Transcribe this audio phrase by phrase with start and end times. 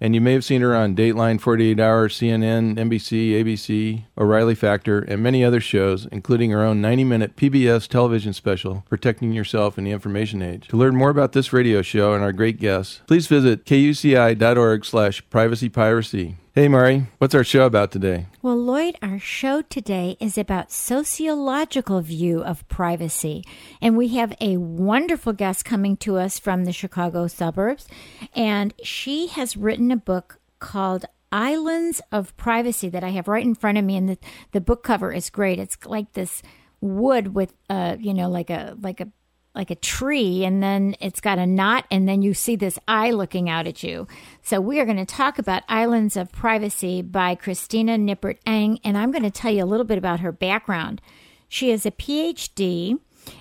[0.00, 5.00] And you may have seen her on Dateline, 48 Hour, CNN, NBC, ABC, O'Reilly Factor,
[5.00, 9.84] and many other shows, including her own 90 minute PBS television special, Protecting Yourself in
[9.84, 10.68] the Information Age.
[10.68, 15.22] To learn more about this radio show and our great guests, please visit kuci.org slash
[15.28, 16.36] privacypiracy.
[16.52, 18.26] Hey, Mari, what's our show about today?
[18.42, 23.44] Well, Lloyd, our show today is about sociological view of privacy.
[23.80, 27.86] And we have a wonderful guest coming to us from the Chicago suburbs.
[28.34, 33.54] And she has written a book called Islands of Privacy that I have right in
[33.54, 33.96] front of me.
[33.96, 34.18] And the,
[34.50, 35.60] the book cover is great.
[35.60, 36.42] It's like this
[36.80, 39.06] wood with, uh, you know, like a, like a
[39.54, 43.10] like a tree and then it's got a knot and then you see this eye
[43.10, 44.06] looking out at you.
[44.42, 48.96] So we are going to talk about Islands of Privacy by Christena Nippert Eng and
[48.96, 51.00] I'm going to tell you a little bit about her background.
[51.48, 52.98] She is a PhD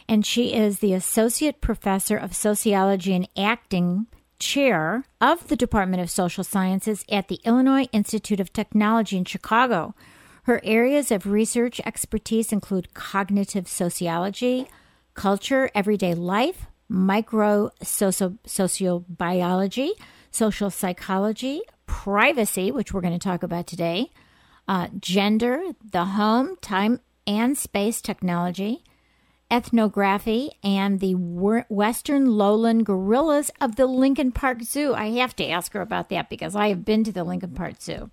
[0.07, 4.07] and she is the associate professor of sociology and acting
[4.39, 9.93] chair of the Department of Social Sciences at the Illinois Institute of Technology in Chicago.
[10.43, 14.67] Her areas of research expertise include cognitive sociology,
[15.13, 19.91] culture, everyday life, micro sociobiology,
[20.31, 24.11] social psychology, privacy, which we're going to talk about today,
[24.67, 28.83] uh, gender, the home, time and space technology,
[29.51, 34.93] ethnography, and the western lowland gorillas of the Lincoln Park Zoo.
[34.93, 37.81] I have to ask her about that because I have been to the Lincoln Park
[37.81, 38.11] Zoo.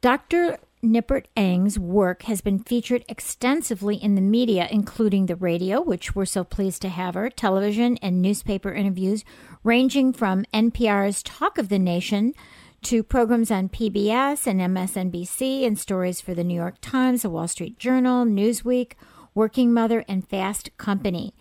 [0.00, 0.58] Dr.
[0.82, 6.26] Nippert Eng's work has been featured extensively in the media, including the radio, which we're
[6.26, 9.24] so pleased to have her, television, and newspaper interviews,
[9.64, 12.34] ranging from NPR's Talk of the Nation
[12.82, 17.48] to programs on PBS and MSNBC and stories for the New York Times, the Wall
[17.48, 18.92] Street Journal, Newsweek,
[19.34, 21.34] Working Mother, and Fast Company.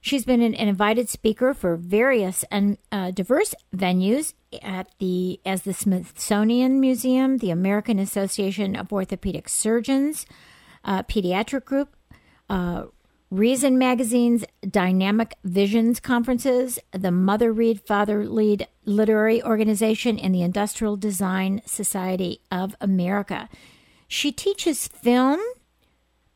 [0.00, 5.72] She's been an, invited speaker for various and uh, diverse venues at the as the
[5.72, 10.26] Smithsonian Museum, the American Association of Orthopedic Surgeons,
[10.84, 11.96] uh, Pediatric Group,
[12.48, 12.84] uh,
[13.30, 20.96] Reason Magazine's Dynamic Visions conferences, the Mother Read Father Lead Literary Organization, and the Industrial
[20.96, 23.48] Design Society of America.
[24.06, 25.40] She teaches film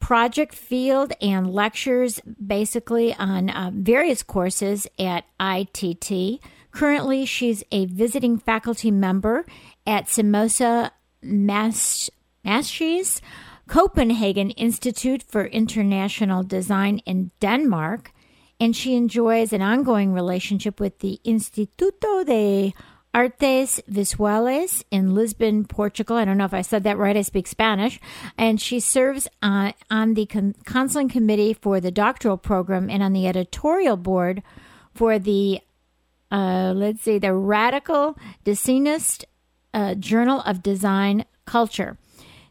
[0.01, 6.41] project field and lectures basically on uh, various courses at IIT.
[6.71, 9.47] Currently, she's a visiting faculty member
[9.87, 10.91] at Simona
[11.23, 12.11] Mas-
[12.45, 13.21] Maschi's
[13.67, 18.12] Copenhagen Institute for International Design in Denmark,
[18.61, 22.75] and she enjoys an ongoing relationship with the Instituto de
[23.15, 26.17] Artes Visuales in Lisbon, Portugal.
[26.17, 27.17] I don't know if I said that right.
[27.17, 27.99] I speak Spanish.
[28.37, 33.12] And she serves uh, on the con- counseling committee for the doctoral program and on
[33.12, 34.43] the editorial board
[34.95, 35.61] for the,
[36.31, 39.25] uh, let's see, the Radical Designist
[39.72, 41.99] uh, Journal of Design Culture.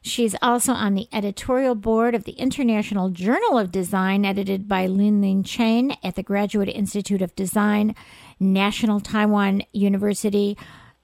[0.02, 5.22] She's also on the editorial board of the International Journal of Design, edited by Lin
[5.22, 7.94] Lin Chen at the Graduate Institute of Design
[8.40, 10.58] National Taiwan University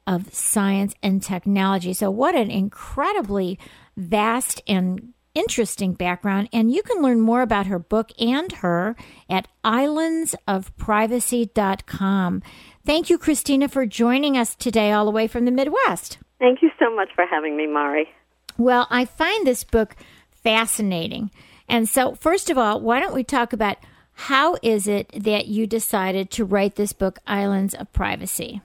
[0.07, 1.94] of Science and Technology.
[1.94, 3.59] So, what an incredibly
[3.97, 6.49] vast and interesting background.
[6.51, 8.97] And you can learn more about her book and her
[9.29, 12.44] at islandsofprivacy.com.
[12.85, 16.17] Thank you, Christena, for joining us today, all the way from the Midwest.
[16.39, 18.09] Thank you so much for having me, Mari.
[18.57, 19.95] Well, I find this book
[20.29, 21.31] fascinating.
[21.69, 23.78] And so, first of all, why don't we talk about
[24.13, 28.61] how is it that you decided to write this book, Islands of Privacy?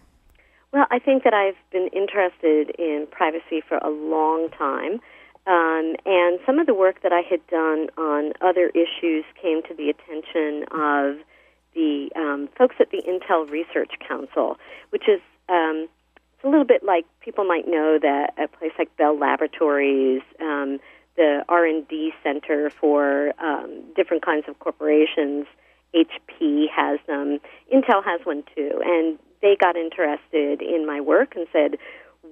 [0.73, 5.01] Well, I think that I've been interested in privacy for a long time.
[5.49, 9.75] Um, and some of the work that I had done on other issues came to
[9.75, 11.17] the attention of
[11.75, 14.59] the um, folks at the Intel Research Council,
[14.91, 15.89] which is um,
[16.35, 20.81] it's a little bit like people might know that a place like Bell Laboratories um,
[21.17, 25.47] the R&D Center for um, different kinds of corporations.
[25.95, 27.41] HP has them.
[27.75, 31.79] Intel has one too, and they got interested in my work and said,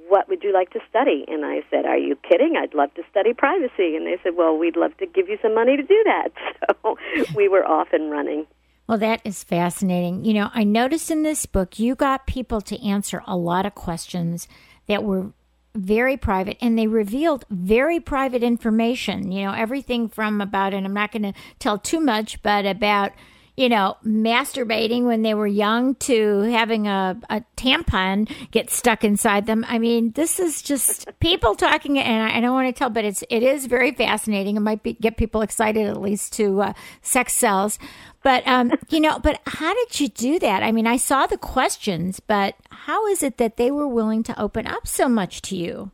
[0.08, 2.56] "What would you like to study?" And I said, "Are you kidding?
[2.56, 5.54] I'd love to study privacy." And they said, "Well, we'd love to give you some
[5.54, 6.28] money to do that."
[6.82, 6.96] So
[7.34, 8.46] we were off and running.
[8.86, 10.24] Well, that is fascinating.
[10.24, 13.74] You know, I noticed in this book you got people to answer a lot of
[13.74, 14.46] questions
[14.86, 15.32] that were
[15.74, 19.32] very private and they revealed very private information.
[19.32, 23.12] You know, everything from about, and I'm not going to tell too much, but about
[23.56, 29.46] you know, masturbating when they were young to having a, a tampon get stuck inside
[29.46, 29.64] them.
[29.66, 33.04] I mean, this is just people talking, and I, I don't want to tell, but
[33.04, 34.56] it's it is very fascinating.
[34.56, 37.78] It might be, get people excited at least to uh, sex sells.
[38.22, 40.62] But um, you know, but how did you do that?
[40.62, 44.38] I mean, I saw the questions, but how is it that they were willing to
[44.40, 45.92] open up so much to you?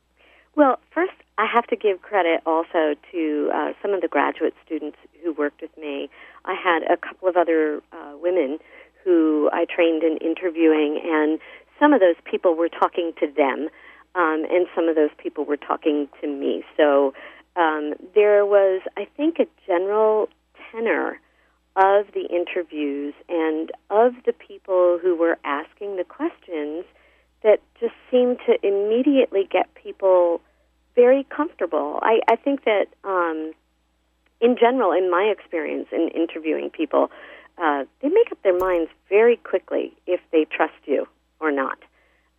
[0.57, 4.99] Well, first, I have to give credit also to uh, some of the graduate students
[5.23, 6.09] who worked with me.
[6.45, 8.59] I had a couple of other uh, women
[9.05, 11.39] who I trained in interviewing, and
[11.79, 13.69] some of those people were talking to them,
[14.15, 16.65] um, and some of those people were talking to me.
[16.77, 17.15] So
[17.57, 20.29] um, there was, I think, a general
[20.71, 21.21] tenor
[21.75, 26.85] of the interviews and of the people who were asking the questions
[27.43, 30.41] that just seemed to immediately get people
[30.95, 31.99] very comfortable.
[32.03, 33.53] I, I think that um,
[34.43, 37.11] in general, in my experience in interviewing people,
[37.57, 41.07] uh, they make up their minds very quickly if they trust you
[41.41, 41.79] or not.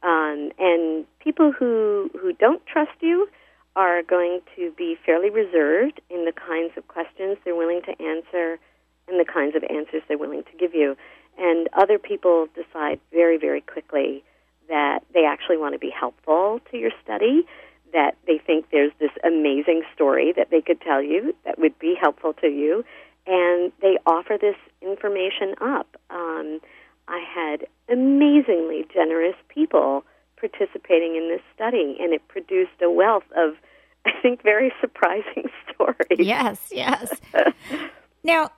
[0.04, 3.30] Um, and people who who don't trust you
[3.76, 8.60] are going to be fairly reserved in the kinds of questions they're willing to answer
[9.08, 10.96] and the kinds of answers they're willing to give you.
[11.38, 14.24] And other people decide very, very quickly
[14.70, 17.46] that they actually want to be helpful to your study
[17.94, 21.96] that they think there's this amazing story that they could tell you that would be
[22.00, 22.84] helpful to you,
[23.26, 25.88] and they offer this information up.
[26.10, 26.60] Um,
[27.08, 30.04] I had amazingly generous people
[30.40, 33.54] participating in this study, and it produced a wealth of,
[34.06, 36.20] I think, very surprising stories.
[36.20, 37.14] Yes, yes.
[38.24, 38.52] now,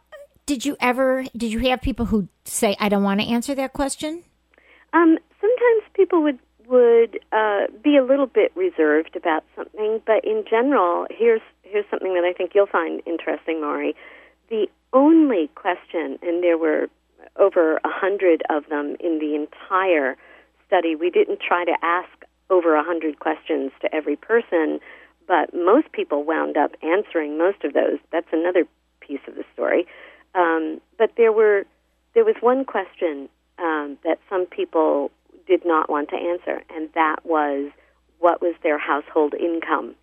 [0.45, 3.73] did you ever did you have people who say, "I don't want to answer that
[3.73, 4.23] question"?
[4.93, 10.43] Um, sometimes people would would uh, be a little bit reserved about something, but in
[10.49, 13.95] general, here's here's something that I think you'll find interesting, Mari.
[14.49, 16.87] The only question, and there were
[17.37, 20.15] over a hundred of them in the entire
[20.67, 20.95] study.
[20.95, 22.09] We didn't try to ask
[22.49, 24.79] over a hundred questions to every person,
[25.27, 27.97] but most people wound up answering most of those.
[28.11, 28.65] That's another
[28.99, 29.87] piece of the story.
[30.35, 31.65] Um, but there were
[32.13, 33.29] there was one question
[33.59, 35.11] um, that some people
[35.47, 37.71] did not want to answer, and that was
[38.19, 39.95] what was their household income.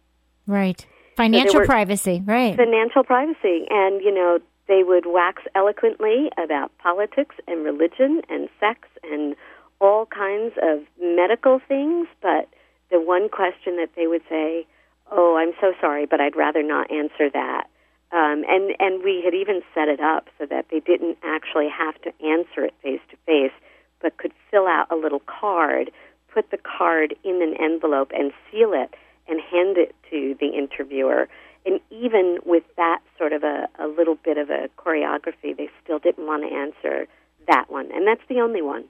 [0.47, 0.87] Right.
[1.17, 2.56] Financial so privacy, right.
[2.56, 3.67] Financial privacy.
[3.71, 9.37] And, you know, they would wax eloquently about politics and religion and sex and
[9.81, 12.49] all kinds of medical things, but
[12.91, 14.67] the one question that they would say,
[15.11, 17.67] "Oh, I'm so sorry, but I'd rather not answer that."
[18.12, 22.00] Um, and and we had even set it up so that they didn't actually have
[22.03, 23.53] to answer it face to face
[24.02, 25.90] but could fill out a little card,
[26.32, 28.94] put the card in an envelope and seal it
[29.28, 31.28] and hand it to the interviewer.
[31.64, 35.99] And even with that sort of a, a little bit of a choreography, they still
[35.99, 37.06] didn't want to answer
[37.46, 37.88] that one.
[37.93, 38.84] And that's the only one.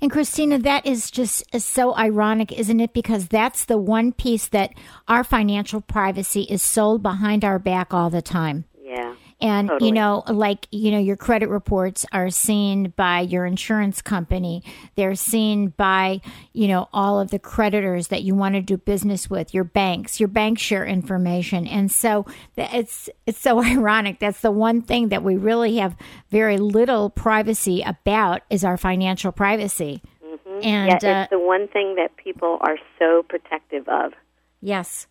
[0.00, 2.92] And Christena, that is just so ironic, isn't it?
[2.92, 4.72] Because that's the one piece that
[5.08, 8.64] our financial privacy is sold behind our back all the time.
[8.80, 9.14] Yeah.
[9.42, 9.88] And, totally.
[9.88, 14.62] you know, like, you know, your credit reports are seen by your insurance company.
[14.94, 16.20] They're seen by,
[16.52, 20.20] you know, all of the creditors that you want to do business with, your banks,
[20.20, 21.66] your bank share information.
[21.66, 22.24] And so
[22.56, 24.20] it's, it's so ironic.
[24.20, 25.96] That's the one thing that we really have
[26.30, 30.02] very little privacy about is our financial privacy.
[30.24, 30.60] Mm-hmm.
[30.62, 34.12] And yeah, it's uh, the one thing that people are so protective of.
[34.60, 35.08] Yes.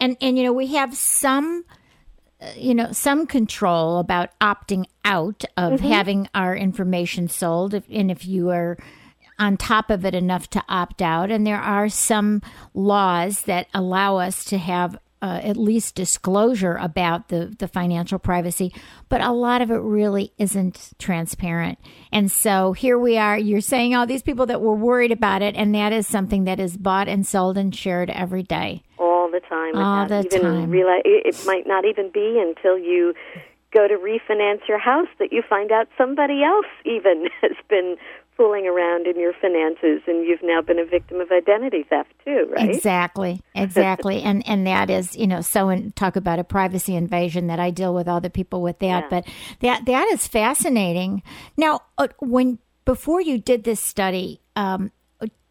[0.00, 1.66] And, and, you know, we have some,
[2.54, 5.88] you know, some control about opting out of mm-hmm.
[5.88, 8.76] having our information sold, if, and if you are
[9.38, 11.30] on top of it enough to opt out.
[11.30, 12.42] And there are some
[12.74, 18.72] laws that allow us to have uh, at least disclosure about the, the financial privacy,
[19.08, 21.78] but a lot of it really isn't transparent.
[22.12, 23.38] And so here we are.
[23.38, 26.60] You're saying all these people that were worried about it, and that is something that
[26.60, 28.82] is bought and sold and shared every day.
[29.40, 29.76] The time.
[29.76, 30.70] All the even time.
[30.70, 33.14] Realize, it might not even be until you
[33.72, 37.96] go to refinance your house that you find out somebody else even has been
[38.36, 42.46] fooling around in your finances and you've now been a victim of identity theft too
[42.54, 46.94] right exactly exactly and and that is you know so in, talk about a privacy
[46.94, 49.08] invasion that i deal with all the people with that yeah.
[49.08, 49.26] but
[49.60, 51.22] that that is fascinating
[51.56, 54.90] now uh, when before you did this study um,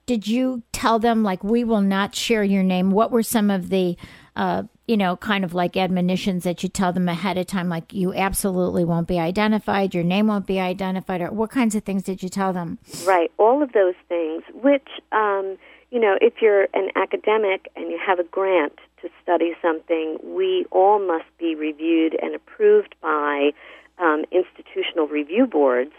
[0.06, 3.70] did you tell them like we will not share your name what were some of
[3.70, 3.98] the
[4.36, 7.94] uh, you know, kind of like admonitions that you tell them ahead of time, like
[7.94, 12.04] you absolutely won't be identified, your name won't be identified, or what kinds of things
[12.04, 12.78] did you tell them?
[13.06, 15.58] Right, all of those things, which, um,
[15.90, 20.66] you know, if you're an academic and you have a grant to study something, we
[20.72, 23.52] all must be reviewed and approved by
[23.98, 25.94] um, institutional review boards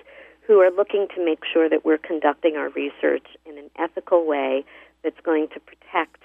[0.46, 4.64] who are looking to make sure that we're conducting our research in an ethical way
[5.02, 6.22] that's going to protect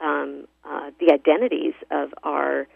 [0.00, 2.66] um, uh, the identities of our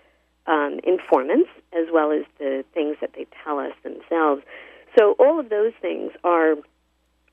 [0.47, 4.43] um, informants as well as the things that they tell us themselves.
[4.99, 6.57] So all of those things are,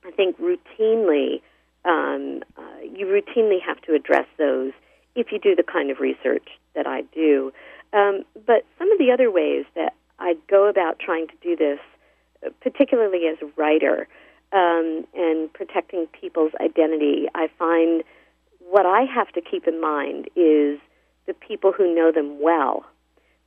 [0.05, 1.41] I think, routinely
[1.85, 4.73] um, uh, you routinely have to address those
[5.15, 7.51] if you do the kind of research that I do.
[7.93, 11.79] Um, but some of the other ways that I go about trying to do this,
[12.61, 14.07] particularly as a writer
[14.51, 18.03] um, and protecting people's identity, I find
[18.59, 20.79] what I have to keep in mind is
[21.27, 22.85] the people who know them well.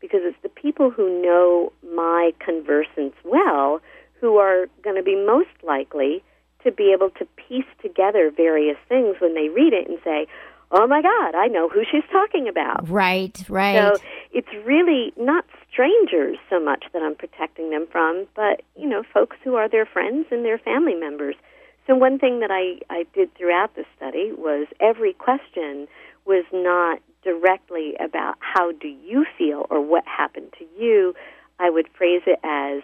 [0.01, 3.81] Because it's the people who know my conversants well
[4.21, 6.23] who are going to be most likely
[6.65, 10.27] to be able to piece together various things when they read it and say,
[10.73, 12.89] oh my God, I know who she's talking about.
[12.89, 13.95] Right, right.
[13.95, 14.03] So
[14.33, 19.37] it's really not strangers so much that I'm protecting them from, but, you know, folks
[19.45, 21.37] who are their friends and their family members.
[21.87, 25.89] So one thing that I, I did throughout the study was every question
[26.25, 31.15] was not directly about how do you feel or what happened to you.
[31.59, 32.83] I would phrase it as,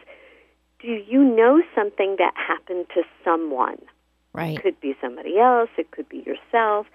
[0.81, 3.79] do you know something that happened to someone?
[4.33, 4.57] Right.
[4.57, 6.87] It could be somebody else, it could be yourself.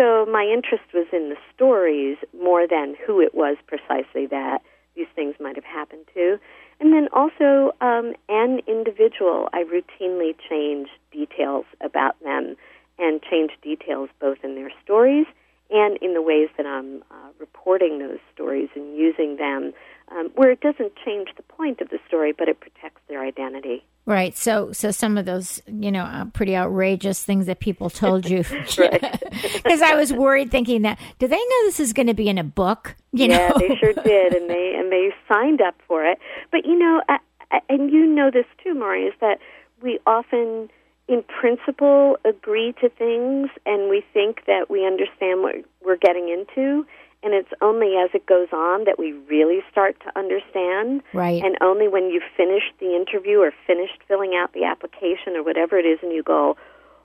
[0.00, 4.62] So my interest was in the stories more than who it was precisely that
[4.96, 6.40] these things might have happened to.
[6.80, 12.56] And then also, um, an individual, I routinely change details about them
[12.98, 15.26] and change details both in their stories
[15.68, 19.74] and in the ways that I'm uh, reporting those stories and using them,
[20.10, 23.84] um, where it doesn't change the point of the story, but it protects their identity.
[24.10, 24.36] Right.
[24.36, 28.38] So, so some of those, you know, uh, pretty outrageous things that people told you,
[28.42, 32.36] because I was worried, thinking that do they know this is going to be in
[32.36, 32.96] a book?
[33.12, 33.54] You yeah, know?
[33.56, 36.18] they sure did, and they and they signed up for it.
[36.50, 37.18] But you know, I,
[37.52, 39.38] I, and you know this too, Mari, is that
[39.80, 40.70] we often
[41.06, 46.84] in principle agree to things and we think that we understand what we're getting into
[47.22, 51.56] and it's only as it goes on that we really start to understand right and
[51.60, 55.86] only when you've finished the interview or finished filling out the application or whatever it
[55.86, 56.56] is and you go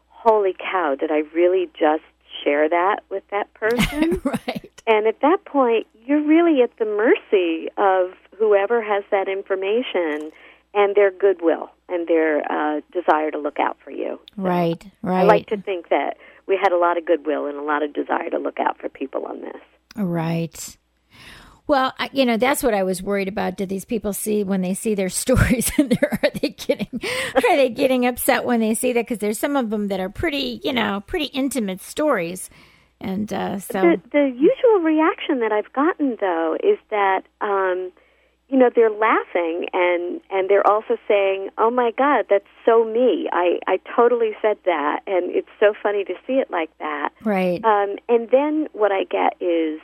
[0.10, 2.04] holy cow did i really just
[2.44, 7.70] share that with that person right and at that point you're really at the mercy
[7.78, 10.32] of whoever has that information
[10.74, 14.20] and their goodwill and their uh, desire to look out for you.
[14.36, 15.22] So right, right.
[15.22, 17.94] I like to think that we had a lot of goodwill and a lot of
[17.94, 19.62] desire to look out for people on this.
[19.96, 20.78] Right.
[21.68, 23.58] Well, you know, that's what I was worried about.
[23.58, 27.02] Did these people see when they see their stories, and are they getting
[27.36, 29.06] are they getting upset when they see that?
[29.06, 32.50] Because there's some of them that are pretty, you know, pretty intimate stories,
[33.02, 37.24] and uh, so the, the usual reaction that I've gotten though is that.
[37.42, 37.92] Um,
[38.50, 43.28] you know they're laughing and and they're also saying oh my god that's so me.
[43.32, 47.10] I i totally said that and it's so funny to see it like that.
[47.24, 47.64] Right.
[47.64, 49.80] Um and then what i get is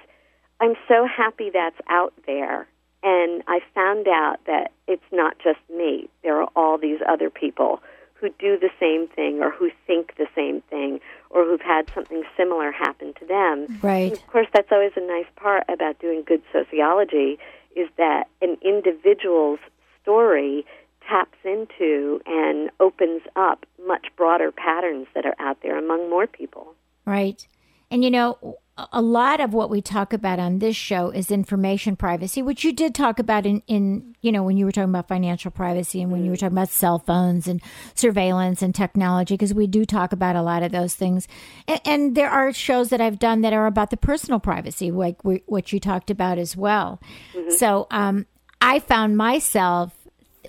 [0.59, 2.67] i'm so happy that's out there
[3.03, 6.09] and i found out that it's not just me.
[6.23, 7.81] There are all these other people
[8.13, 10.99] who do the same thing or who think the same thing
[11.31, 13.79] or who've had something similar happen to them.
[13.81, 14.11] Right.
[14.11, 17.39] And of course that's always a nice part about doing good sociology
[17.75, 19.59] is that an individual's
[20.01, 20.65] story
[21.07, 26.73] taps into and opens up much broader patterns that are out there among more people.
[27.05, 27.47] Right.
[27.91, 28.57] And you know,
[28.91, 32.71] a lot of what we talk about on this show is information privacy, which you
[32.71, 36.11] did talk about in, in you know, when you were talking about financial privacy and
[36.11, 37.61] when you were talking about cell phones and
[37.93, 41.27] surveillance and technology, because we do talk about a lot of those things.
[41.67, 45.23] And, and, there are shows that I've done that are about the personal privacy, like
[45.23, 46.99] we, what you talked about as well.
[47.33, 47.51] Mm-hmm.
[47.51, 48.25] So um,
[48.61, 49.93] I found myself,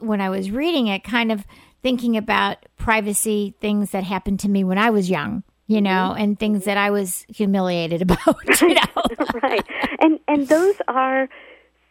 [0.01, 1.45] when I was reading it, kind of
[1.83, 6.23] thinking about privacy things that happened to me when I was young you know, mm-hmm.
[6.23, 9.03] and things that I was humiliated about, you know.
[9.43, 9.65] right.
[10.01, 11.29] And and those are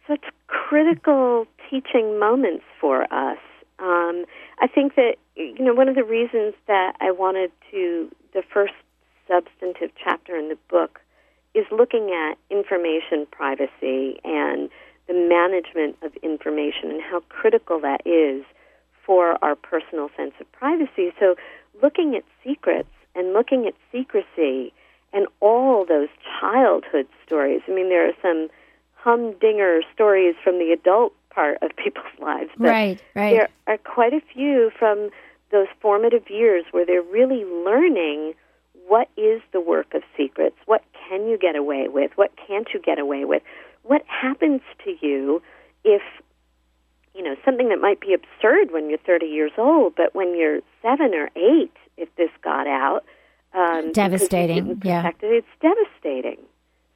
[0.08, 3.40] such critical teaching moments for us.
[3.80, 4.26] Um,
[4.60, 8.74] I think that you know one of the reasons that I wanted to the first
[9.28, 11.00] substantive chapter in the book
[11.54, 14.70] is looking at information privacy and
[15.08, 18.46] the management of information and how critical that is
[19.06, 21.12] for our personal sense of privacy.
[21.20, 21.36] So
[21.82, 24.74] looking at secrets and looking at secrecy
[25.14, 27.62] and all those childhood stories.
[27.68, 28.50] I mean, there are some
[28.96, 33.32] humdinger stories from the adult part of people's lives, but right, right.
[33.32, 35.10] there are quite a few from
[35.52, 38.34] those formative years where they're really learning
[38.88, 40.56] what is the work of secrets?
[40.66, 42.12] What can you get away with?
[42.16, 43.42] What can't you get away with?
[43.84, 45.42] What happens to you
[45.84, 46.02] if
[47.14, 50.60] you know something that might be absurd when you're 30 years old, but when you're
[50.82, 53.04] seven or eight, if this got out,
[53.54, 54.82] um, devastating.
[54.84, 56.38] Yeah, it's devastating.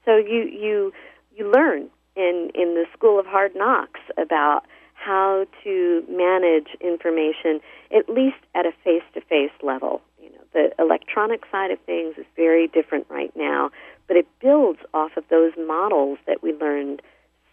[0.05, 0.93] So you you
[1.35, 7.59] you learn in in the school of hard knocks about how to manage information
[7.95, 10.01] at least at a face to face level.
[10.21, 13.71] You know, the electronic side of things is very different right now,
[14.07, 17.01] but it builds off of those models that we learned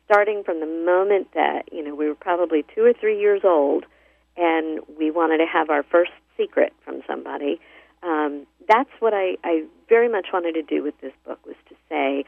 [0.04, 3.84] starting from the moment that, you know, we were probably 2 or 3 years old
[4.36, 7.60] and we wanted to have our first secret from somebody.
[8.02, 11.74] Um, that's what I, I very much wanted to do with this book was to
[11.88, 12.24] say,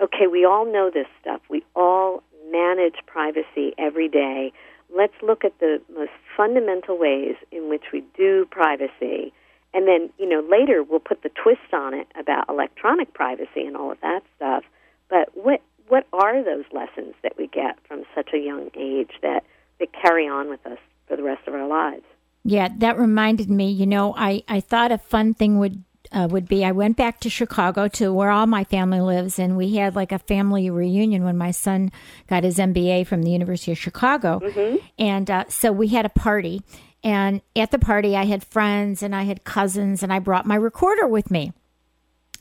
[0.00, 1.40] okay, we all know this stuff.
[1.50, 4.52] We all manage privacy every day,
[4.94, 9.32] let's look at the most fundamental ways in which we do privacy.
[9.74, 13.76] And then, you know, later we'll put the twist on it about electronic privacy and
[13.76, 14.64] all of that stuff.
[15.08, 19.44] But what what are those lessons that we get from such a young age that
[19.78, 22.04] that carry on with us for the rest of our lives?
[22.44, 26.48] Yeah, that reminded me, you know, I, I thought a fun thing would uh, would
[26.48, 29.94] be I went back to Chicago to where all my family lives, and we had
[29.94, 31.90] like a family reunion when my son
[32.28, 34.40] got his MBA from the University of Chicago.
[34.40, 34.76] Mm-hmm.
[34.98, 36.62] And uh, so we had a party.
[37.04, 40.56] And at the party, I had friends and I had cousins, and I brought my
[40.56, 41.52] recorder with me.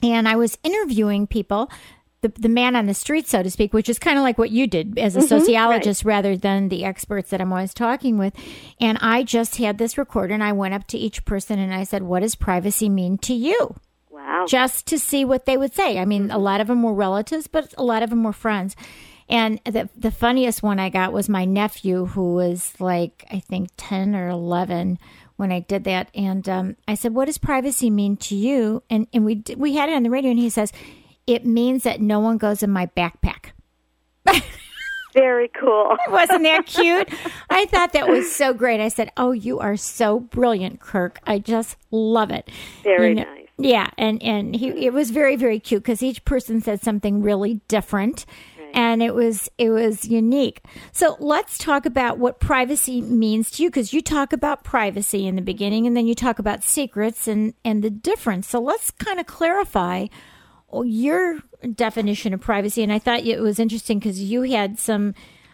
[0.02, 1.70] And I was interviewing people
[2.28, 4.52] the, the man on the street, so to speak, which is kind of like what
[4.52, 6.16] you did as a mm-hmm, sociologist right.
[6.16, 8.34] rather than the experts that I'm always talking with.
[8.80, 11.84] And I just had this recorder and I went up to each person and I
[11.84, 13.76] said, What does privacy mean to you?
[14.10, 14.46] Wow.
[14.48, 16.00] Just to see what they would say.
[16.00, 16.36] I mean, mm-hmm.
[16.36, 18.76] a lot of them were relatives, but a lot of them were friends.
[19.30, 23.70] And the the funniest one I got was my nephew, who was like I think
[23.76, 25.00] ten or eleven
[25.36, 26.10] when I did that.
[26.16, 29.90] And um, I said, "What does privacy mean to you?" And and we we had
[29.90, 30.72] it on the radio, and he says,
[31.28, 33.52] it means that no one goes in my backpack.
[35.14, 35.96] Very cool.
[36.10, 37.10] Wasn't that cute?
[37.50, 38.80] I thought that was so great.
[38.80, 41.20] I said, "Oh, you are so brilliant, Kirk.
[41.26, 42.50] I just love it."
[42.84, 43.48] Very you know, nice.
[43.58, 47.62] Yeah, and and he it was very very cute because each person said something really
[47.68, 48.26] different.
[48.74, 50.62] And it was it was unique.
[50.92, 55.36] So let's talk about what privacy means to you because you talk about privacy in
[55.36, 58.48] the beginning and then you talk about secrets and and the difference.
[58.48, 60.08] So let's kind of clarify
[60.84, 61.40] your
[61.76, 65.14] definition of privacy, and I thought it was interesting because you had some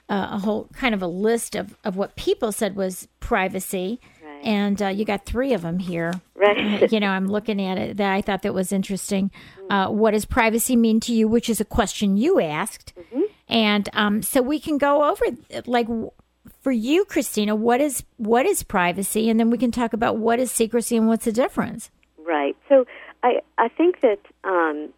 [0.09, 3.99] uh, a whole kind of a list of, of what people said was privacy.
[4.23, 4.45] Right.
[4.45, 6.13] And uh, you got three of them here.
[6.35, 6.83] Right.
[6.83, 7.97] Uh, you know, I'm looking at it.
[7.97, 9.31] That I thought that was interesting.
[9.69, 9.97] Mm-hmm.
[9.97, 11.27] what does privacy mean to you?
[11.27, 12.93] Which is a question you asked.
[12.99, 13.21] Mm-hmm.
[13.47, 15.25] And um, so we can go over
[15.65, 15.87] like
[16.61, 17.55] for you, Christena.
[17.55, 19.29] What is what is privacy?
[19.29, 21.89] And then we can talk about what is secrecy and what's the difference.
[22.17, 22.55] Right.
[22.69, 22.85] So
[23.21, 24.89] I I think that um,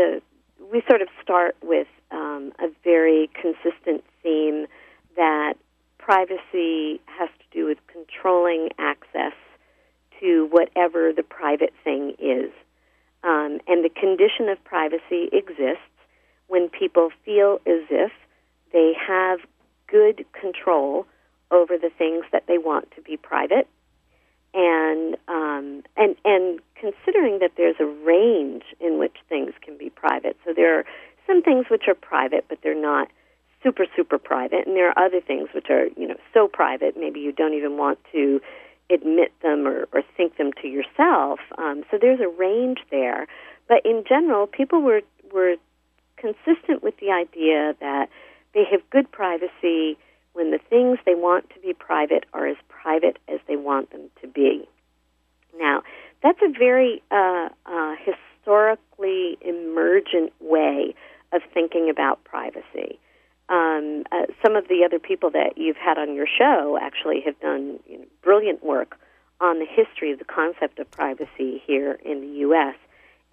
[0.00, 0.22] the
[0.72, 4.66] we sort of start with um, a very consistent theme
[5.16, 5.54] that
[5.98, 9.32] privacy has to do with controlling access
[10.20, 12.50] to whatever the private thing is.
[13.24, 15.82] Um, and the condition of privacy exists
[16.46, 18.12] when people feel as if
[18.72, 19.40] they have
[19.88, 21.06] good control
[21.50, 23.66] over the things that they want to be private
[24.54, 30.36] and um, and and considering that there's a range in which things can be private.
[30.44, 30.84] So there are
[31.26, 33.08] some things which are private, but they're not
[33.62, 37.20] super super private, and there are other things which are you know so private maybe
[37.20, 38.40] you don't even want to
[38.92, 41.38] admit them or, or think them to yourself.
[41.56, 43.28] Um, so there's a range there,
[43.68, 45.56] but in general, people were were
[46.16, 48.08] consistent with the idea that
[48.52, 49.96] they have good privacy
[50.32, 54.10] when the things they want to be private are as private as they want them
[54.20, 54.68] to be.
[55.58, 55.82] Now,
[56.22, 60.94] that's a very uh, uh, historically emergent way
[61.32, 62.98] of thinking about privacy.
[63.48, 67.38] Um, uh, some of the other people that you've had on your show actually have
[67.40, 68.96] done you know, brilliant work
[69.40, 72.76] on the history of the concept of privacy here in the U.S.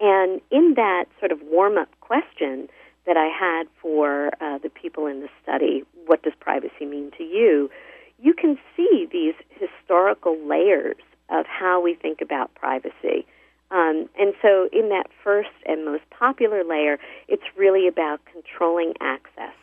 [0.00, 2.68] And in that sort of warm up question
[3.06, 7.24] that I had for uh, the people in the study, what does privacy mean to
[7.24, 7.70] you?
[8.18, 10.96] You can see these historical layers
[11.30, 13.26] of how we think about privacy.
[13.70, 19.54] Um, and so, in that first and most popular layer, it's really about controlling access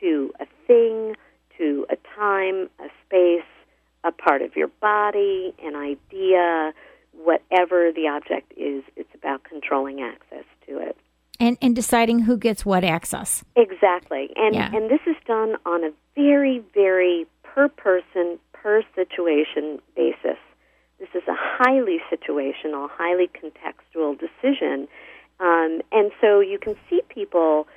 [0.00, 1.14] to a thing,
[1.58, 3.44] to a time, a space,
[4.02, 6.72] a part of your body, an idea,
[7.12, 10.96] whatever the object is, it's about controlling access to it.
[11.40, 13.44] And, and deciding who gets what access.
[13.56, 14.30] Exactly.
[14.36, 14.70] And, yeah.
[14.72, 20.38] and this is done on a very, very per person, per situation basis.
[20.98, 24.88] This is a highly situational, highly contextual decision.
[25.38, 27.68] Um, and so you can see people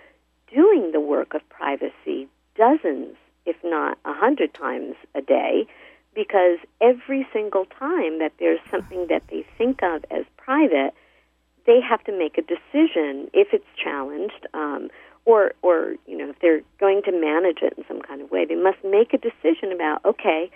[0.52, 5.68] doing the work of privacy dozens, if not a hundred times a day,
[6.16, 10.94] because every single time that there's something that they think of as private,
[11.68, 14.90] they have to make a decision if it's challenged, um,
[15.28, 18.46] or or you know if they're going to manage it in some kind of way.
[18.46, 20.50] They must make a decision about okay,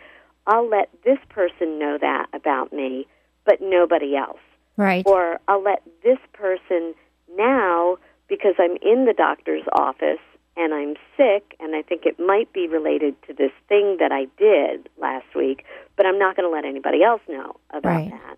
[0.47, 3.05] I'll let this person know that about me,
[3.45, 4.39] but nobody else.
[4.77, 5.05] Right.
[5.05, 6.95] Or I'll let this person
[7.37, 7.97] now
[8.29, 10.23] because I'm in the doctor's office
[10.55, 14.25] and I'm sick and I think it might be related to this thing that I
[14.37, 15.65] did last week,
[15.97, 18.11] but I'm not going to let anybody else know about Right.
[18.11, 18.37] that.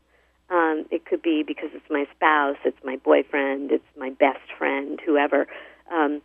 [0.49, 4.99] Um, it could be because it's my spouse, it's my boyfriend, it's my best friend,
[5.05, 5.47] whoever.
[5.91, 6.21] Um,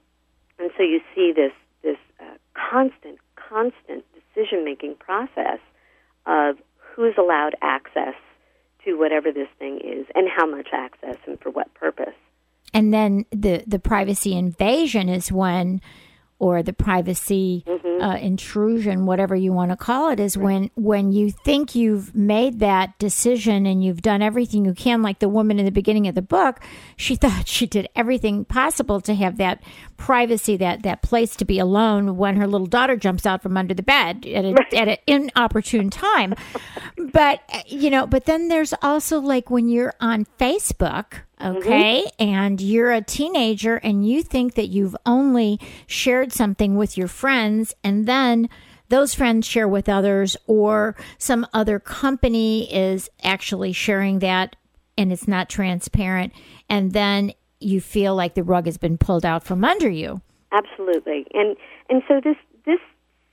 [0.58, 5.60] and so you see this this uh, constant, constant decision making process
[6.26, 8.14] of who's allowed access
[8.84, 12.14] to whatever this thing is and how much access and for what purpose.
[12.74, 15.80] and then the the privacy invasion is when
[16.38, 17.64] or the privacy
[18.00, 22.60] uh, intrusion whatever you want to call it is when when you think you've made
[22.60, 26.14] that decision and you've done everything you can like the woman in the beginning of
[26.14, 26.60] the book
[26.96, 29.60] she thought she did everything possible to have that
[29.96, 33.74] privacy that that place to be alone when her little daughter jumps out from under
[33.74, 36.34] the bed at a, at an inopportune time.
[37.12, 41.58] But you know but then there's also like when you're on facebook Mm-hmm.
[41.58, 47.08] okay and you're a teenager and you think that you've only shared something with your
[47.08, 48.48] friends and then
[48.88, 54.56] those friends share with others or some other company is actually sharing that
[54.96, 56.32] and it's not transparent
[56.68, 60.20] and then you feel like the rug has been pulled out from under you
[60.50, 61.56] Absolutely, and
[61.90, 62.80] and so this this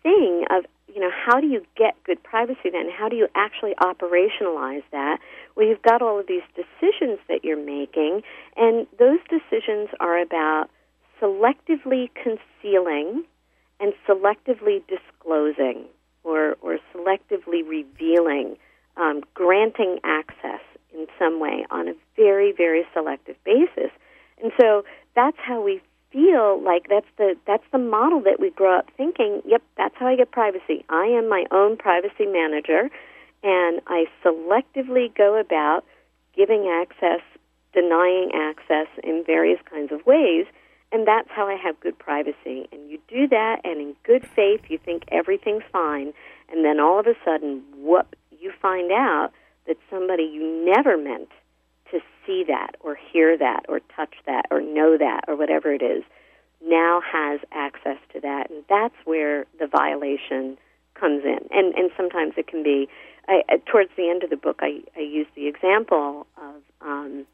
[0.04, 2.90] thing of you know how do you get good privacy then?
[2.90, 5.20] How do you actually operationalize that?
[5.56, 8.24] Well, you've got all of these decisions that you're making,
[8.58, 10.70] and those decisions are about
[11.22, 13.24] selectively concealing
[13.80, 15.86] and selectively disclosing,
[16.24, 18.58] or or selectively revealing,
[18.98, 20.62] um, granting access
[20.94, 23.92] in some way on a very very selective basis,
[24.42, 24.84] and so
[25.16, 29.42] that's how we feel like that's the that's the model that we grow up thinking
[29.46, 30.86] yep that's how i get privacy.
[30.90, 32.90] I am my own privacy manager
[33.44, 35.84] and i selectively go about
[36.36, 37.22] giving access
[37.74, 40.46] denying access in various kinds of ways
[40.92, 42.68] and that's how i have good privacy.
[42.72, 46.14] And you do that and in good faith you think everything's fine
[46.50, 49.32] and then all of a sudden whoop you find out
[49.68, 51.30] that somebody you never meant
[51.92, 55.82] to see that or hear that or touch that or know that or whatever it
[55.82, 56.04] is
[56.64, 58.50] now has access to that.
[58.50, 60.58] And that's where the violation
[60.96, 61.40] comes in.
[61.52, 62.88] And and sometimes it can be
[63.28, 67.26] I, towards the end of the book I, I use the example of um,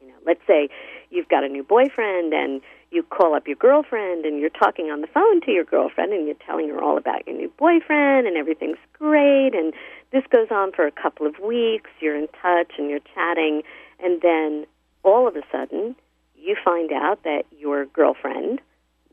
[0.00, 0.68] you know let's say
[1.10, 5.00] you've got a new boyfriend and you call up your girlfriend and you're talking on
[5.00, 8.36] the phone to your girlfriend and you're telling her all about your new boyfriend and
[8.36, 9.72] everything's great and
[10.12, 13.62] this goes on for a couple of weeks you're in touch and you're chatting
[14.02, 14.66] and then
[15.04, 15.96] all of a sudden
[16.36, 18.60] you find out that your girlfriend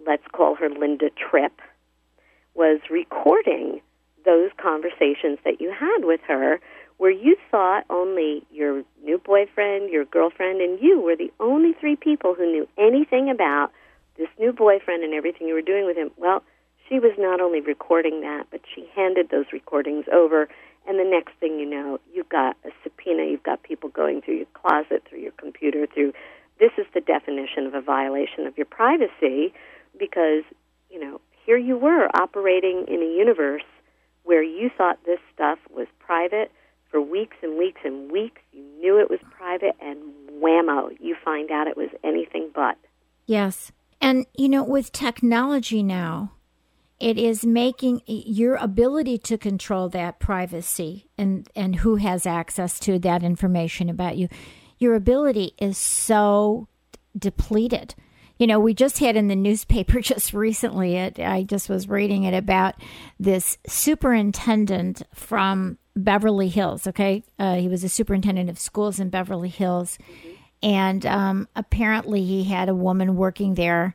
[0.06, 1.62] let's call her Linda Tripp
[2.56, 3.82] was recording
[4.26, 6.60] those conversations that you had with her
[6.98, 11.96] where you thought only your new boyfriend, your girlfriend, and you were the only three
[11.96, 13.72] people who knew anything about
[14.18, 16.12] this new boyfriend and everything you were doing with him.
[16.18, 16.44] Well,
[16.90, 20.50] she was not only recording that, but she handed those recordings over.
[20.86, 24.38] And the next thing you know, you've got a subpoena, you've got people going through
[24.38, 26.14] your closet, through your computer, through.
[26.60, 29.54] This is the definition of a violation of your privacy
[29.98, 30.44] because,
[30.90, 33.64] you know, here you were operating in a universe
[34.24, 36.52] where you thought this stuff was private
[36.90, 38.42] for weeks and weeks and weeks.
[38.52, 39.98] You knew it was private, and
[40.42, 42.78] whammo, you find out it was anything but.
[43.26, 43.72] Yes.
[44.02, 46.32] And, you know, with technology now,
[47.00, 53.00] it is making your ability to control that privacy and, and who has access to
[53.00, 54.28] that information about you,
[54.78, 56.68] your ability is so
[57.18, 57.96] depleted.
[58.40, 62.24] You know, we just had in the newspaper just recently, it, I just was reading
[62.24, 62.76] it about
[63.20, 67.24] this superintendent from Beverly Hills, okay?
[67.38, 69.98] Uh, he was a superintendent of schools in Beverly Hills.
[70.62, 73.94] And um, apparently, he had a woman working there,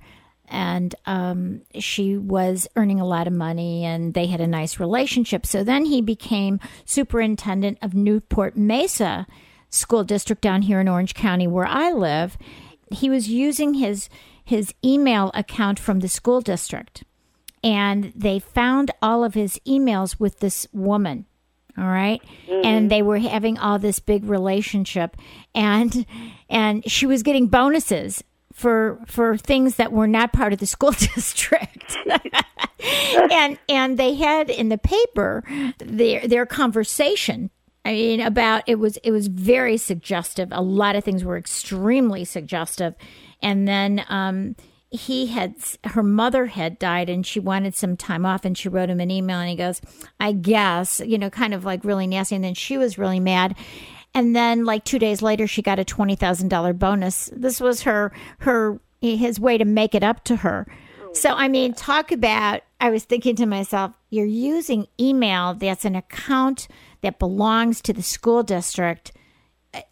[0.48, 5.44] and um, she was earning a lot of money, and they had a nice relationship.
[5.46, 9.26] So then he became superintendent of Newport Mesa
[9.68, 12.38] School District down here in Orange County, where I live.
[12.90, 14.08] He was using his
[14.44, 17.02] his email account from the school district,
[17.62, 21.24] and they found all of his emails with this woman
[21.78, 22.22] All right?
[22.46, 22.66] Mm-hmm.
[22.66, 25.16] And they were having all this big relationship
[25.54, 26.06] and
[26.48, 30.92] and she was getting bonuses for for things that were not part of the school
[31.14, 31.96] district.
[33.32, 35.42] and and they had in the paper
[35.78, 37.50] their their conversation
[37.84, 40.48] I mean, about it was it was very suggestive.
[40.52, 42.94] A lot of things were extremely suggestive,
[43.44, 44.56] and then um,
[44.90, 45.54] he had
[45.84, 49.10] her mother had died, and she wanted some time off, and she wrote him an
[49.10, 49.80] email, and he goes,
[50.18, 53.54] "I guess," you know, kind of like really nasty, and then she was really mad.
[54.14, 57.30] And then, like two days later, she got a twenty thousand dollar bonus.
[57.36, 60.66] This was her her his way to make it up to her.
[61.12, 62.62] So, I mean, talk about.
[62.80, 66.68] I was thinking to myself, you're using email that's an account
[67.02, 69.12] that belongs to the school district.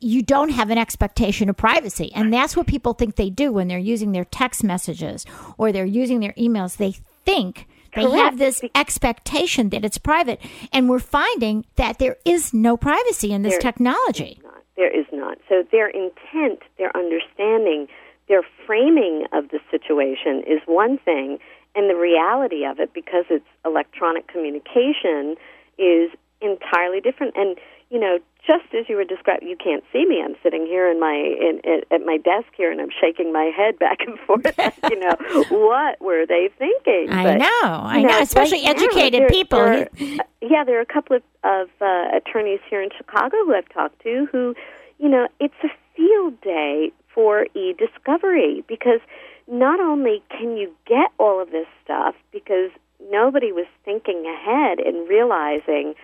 [0.00, 2.12] You don't have an expectation of privacy.
[2.14, 5.24] And that's what people think they do when they're using their text messages
[5.58, 6.76] or they're using their emails.
[6.76, 6.92] They
[7.24, 8.16] think they Correct.
[8.16, 10.40] have this expectation that it's private.
[10.72, 14.40] And we're finding that there is no privacy in this There- technology.
[14.42, 14.62] not.
[14.76, 15.38] There is not.
[15.48, 17.88] So their intent, their understanding,
[18.28, 21.38] their framing of the situation is one thing,
[21.74, 25.36] and the reality of it, because it's electronic communication,
[25.78, 26.10] is
[26.42, 27.34] entirely different.
[27.36, 27.58] And
[27.90, 30.22] you know, just as you were describing, you can't see me.
[30.24, 33.50] I'm sitting here in my in, in, at my desk here, and I'm shaking my
[33.54, 34.46] head back and forth.
[34.90, 35.14] you know,
[35.50, 37.08] what were they thinking?
[37.10, 39.58] I But, know, I you know, especially right now, educated there- people.
[39.58, 43.54] there are- yeah, there are a couple of, of uh, attorneys here in Chicago who
[43.54, 44.54] I've talked to who,
[44.98, 49.00] you know, it's a field day for e-discovery because
[49.46, 52.70] not only can you get all of this stuff because
[53.10, 55.94] nobody was thinking ahead and realizing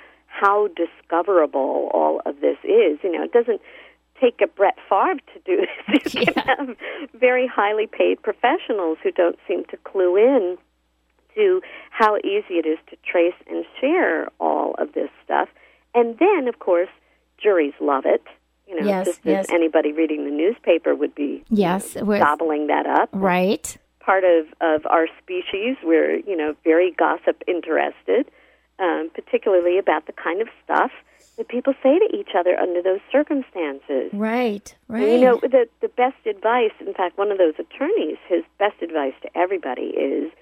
[0.41, 2.99] how discoverable all of this is.
[3.03, 3.61] You know, it doesn't
[4.21, 6.15] take a Brett Favre to do this.
[6.15, 6.77] You can have
[7.15, 10.59] very highly paid professionals who don't seem to clue in
[11.35, 15.49] to how easy it is to trace and share all of this stuff.
[15.95, 16.89] And then, of course,
[17.43, 18.23] juries love it.
[18.67, 19.47] You know, Yes, just yes.
[19.49, 23.09] as anybody reading the newspaper would be Yes, we're- gobbling that up.
[23.13, 23.77] right.
[24.01, 28.31] Part of, of our species, we're, you know, very gossip interested,
[28.79, 30.91] um, particularly about the kind of stuff
[31.37, 34.11] that people say to each other under those circumstances.
[34.13, 35.03] Right, right.
[35.03, 38.83] And, you know, the the best advice, in fact, one of those attorneys, his best
[38.83, 40.33] advice to everybody is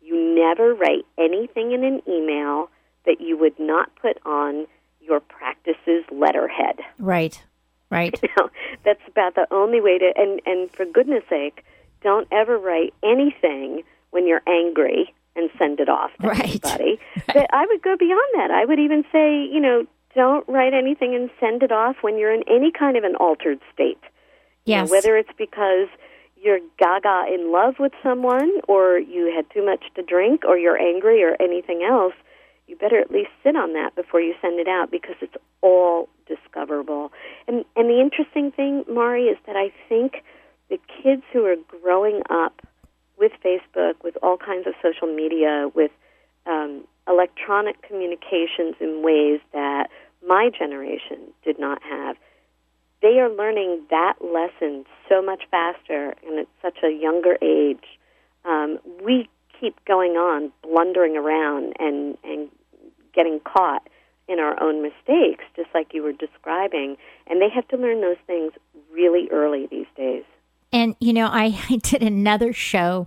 [0.00, 2.70] you never write anything in an email
[3.06, 4.66] that you would not put on
[5.00, 6.80] your practice's letterhead.
[6.98, 7.42] right,
[7.90, 8.18] right.
[8.22, 8.48] You know,
[8.84, 11.64] that's about the only way to and and for goodness sake,
[12.02, 16.40] don't ever write anything when you're angry and send it off to Right.
[16.64, 16.98] anybody.
[17.26, 18.50] But I would go beyond that.
[18.50, 22.32] I would even say, you know, don't write anything and send it off when you're
[22.32, 23.98] in any kind of an altered state.
[24.64, 24.90] You know, Yes.
[24.90, 25.88] whether it's because
[26.40, 30.78] you're gaga in love with someone or you had too much to drink or you're
[30.80, 32.14] angry or anything else,
[32.68, 36.08] you better at least sit on that before you send it out because it's all
[36.26, 37.12] discoverable.
[37.48, 40.22] And and the interesting thing, Mari, is that I think
[40.70, 42.62] the kids who are growing up
[43.18, 45.90] with Facebook, with all kinds of social media, with
[46.46, 49.88] um, electronic communications in ways that
[50.26, 52.16] my generation did not have,
[53.02, 57.84] they are learning that lesson so much faster and at such a younger age.
[58.44, 59.28] Um, we
[59.60, 62.48] keep going on blundering around and, and
[63.14, 63.86] getting caught
[64.26, 66.96] in our own mistakes, just like you were describing.
[67.26, 68.52] And they have to learn those things
[68.92, 70.24] really early these days.
[70.74, 73.06] And you know, I, I did another show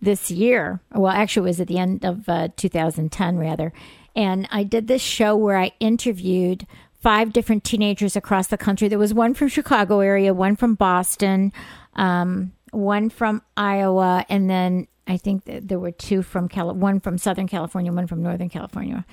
[0.00, 0.80] this year.
[0.94, 3.72] Well, actually, it was at the end of uh, 2010, rather.
[4.16, 6.66] And I did this show where I interviewed
[7.00, 8.88] five different teenagers across the country.
[8.88, 11.52] There was one from Chicago area, one from Boston,
[11.94, 17.16] um, one from Iowa, and then I think there were two from Cali- one from
[17.16, 19.06] Southern California, one from Northern California.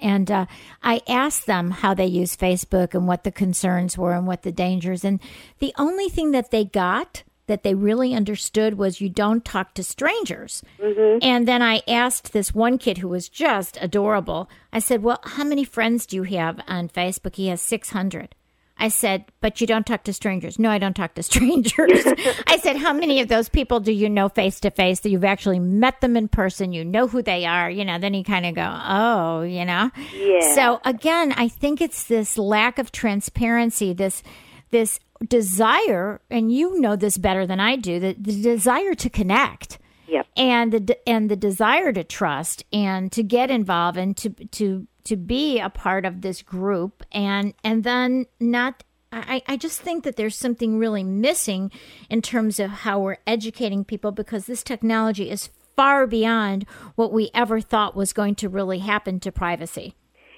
[0.00, 0.46] And uh,
[0.82, 4.52] I asked them how they use Facebook and what the concerns were and what the
[4.52, 5.04] dangers.
[5.04, 5.18] And
[5.58, 9.82] the only thing that they got that they really understood was you don't talk to
[9.82, 10.62] strangers.
[10.78, 11.18] Mm-hmm.
[11.20, 14.48] And then I asked this one kid who was just adorable.
[14.72, 18.36] I said, "Well, how many friends do you have on Facebook?" He has 600.
[18.78, 22.06] I said, "But you don't talk to strangers." "No, I don't talk to strangers."
[22.46, 25.24] I said, "How many of those people do you know face to face that you've
[25.24, 28.46] actually met them in person, you know who they are?" You know, then you kind
[28.46, 30.54] of go, "Oh, you know." Yeah.
[30.54, 34.22] So again, I think it's this lack of transparency, this
[34.70, 39.78] this desire, and you know this better than I do, the, the desire to connect
[40.08, 40.26] Yep.
[40.36, 45.16] and the and the desire to trust and to get involved and to to to
[45.16, 50.16] be a part of this group and and then not I, I just think that
[50.16, 51.70] there's something really missing
[52.08, 57.30] in terms of how we're educating people because this technology is far beyond what we
[57.34, 59.94] ever thought was going to really happen to privacy.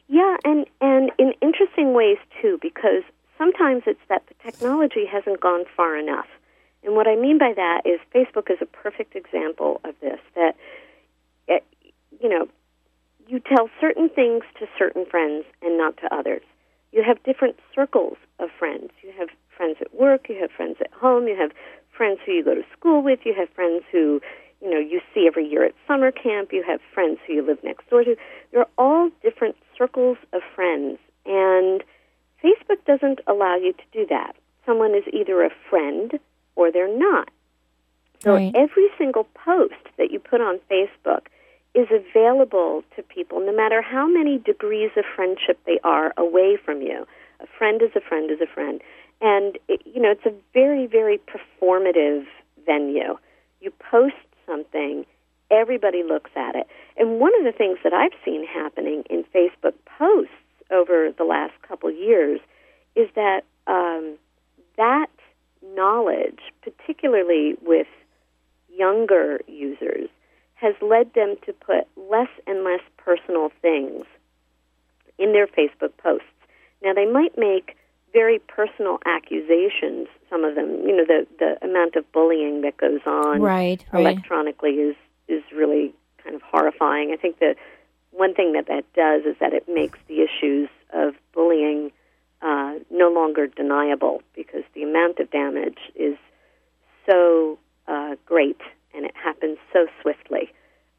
[0.09, 3.03] Yeah, and and in interesting ways too, because
[3.43, 6.27] sometimes it's that the technology hasn't gone far enough.
[6.85, 10.21] And what I mean by that is Facebook is a perfect example of this.
[10.35, 10.57] That
[11.49, 11.65] it,
[12.21, 12.47] you know,
[13.27, 16.43] you tell certain things to certain friends and not to others.
[16.93, 18.91] You have different circles of friends.
[19.03, 20.29] You have friends at work.
[20.29, 21.27] You have friends at home.
[21.27, 21.51] You have
[21.97, 23.21] friends who you go to school with.
[23.25, 24.21] You have friends who
[24.61, 26.53] you know you see every year at summer camp.
[26.53, 28.17] You have friends who you live next door to.
[28.53, 31.83] They're all different circles of friends, and
[32.43, 34.35] Facebook doesn't allow you to do that.
[34.67, 36.19] Someone is either a friend
[36.57, 37.29] or they're not.
[38.21, 38.53] So Right.
[38.55, 41.27] every single post that you put on Facebook
[41.75, 46.83] is available to people no matter how many degrees of friendship they are away from
[46.83, 47.07] you.
[47.41, 48.81] A friend is a friend is a friend.
[49.21, 52.27] And it, you know, it's a very very performative
[52.67, 53.17] venue.
[53.61, 55.07] You post something,
[55.51, 56.67] everybody looks at it.
[56.97, 60.33] And one of the things that I've seen happening in Facebook posts
[60.73, 62.41] over the last couple years
[62.95, 64.17] is that um,
[64.77, 65.11] that
[65.75, 67.87] knowledge, particularly with
[68.75, 70.09] younger users,
[70.55, 74.05] has led them to put less and less personal things
[75.19, 76.27] in their Facebook posts.
[76.83, 77.77] Now, they might make
[78.13, 80.87] very personal accusations, some of them.
[80.87, 84.01] You know, the, the amount of bullying that goes on Right, right.
[84.01, 84.97] electronically is,
[85.29, 87.11] is really kind of horrifying.
[87.13, 87.57] I think that
[88.13, 91.91] one thing that that does is that it makes the issues of bullying
[92.43, 96.17] uh, no longer deniable because the amount of damage is
[97.09, 98.61] so uh, great
[98.95, 100.53] and it happens so swiftly,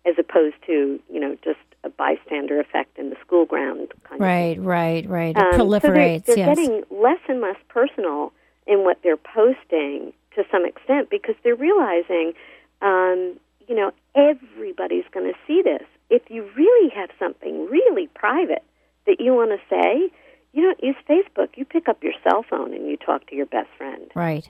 [0.06, 4.26] as opposed to you know just a bystander effect in the school ground kind of
[4.26, 5.36] Right, right, right.
[5.36, 6.58] It um, proliferates, so they're, they're yes.
[6.58, 8.32] getting less and less personal
[8.66, 12.34] in what they're posting to some extent because they're realizing,
[12.82, 15.84] um, you know, everybody's going to see this.
[16.14, 18.64] If you really have something really private
[19.08, 20.12] that you want to say,
[20.52, 21.50] you don't use Facebook.
[21.56, 24.12] You pick up your cell phone and you talk to your best friend.
[24.14, 24.48] Right.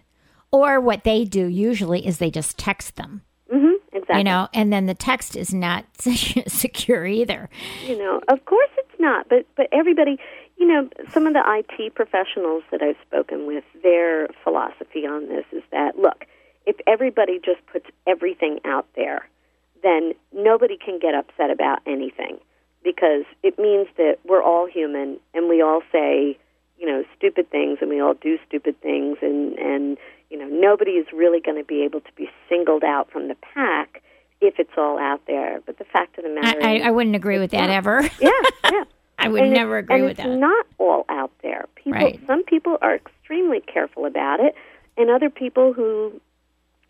[0.52, 4.18] Or what they do usually is they just text them, hmm exactly.
[4.18, 5.86] you know, and then the text is not
[6.48, 7.50] secure either.
[7.86, 10.20] You know, of course it's not, but but everybody,
[10.58, 15.46] you know, some of the IT professionals that I've spoken with, their philosophy on this
[15.54, 16.26] is that look,
[16.66, 19.28] if everybody just puts everything out there,
[19.84, 22.38] then nobody can get upset about anything
[22.84, 26.38] because it means that we're all human and we all say,
[26.78, 29.98] you know, stupid things and we all do stupid things and and
[30.30, 33.36] you know, nobody is really going to be able to be singled out from the
[33.54, 34.02] pack
[34.42, 35.62] if it's all out there.
[35.66, 38.02] But the fact of the matter I, I, is I wouldn't agree with that ever.
[38.20, 38.30] yeah,
[38.72, 38.84] yeah.
[39.20, 40.38] I would And never agree and with it's that.
[40.38, 41.68] not all out there.
[41.76, 42.20] People, Right.
[42.26, 44.56] some people are extremely careful about it,
[44.98, 46.20] and other people who,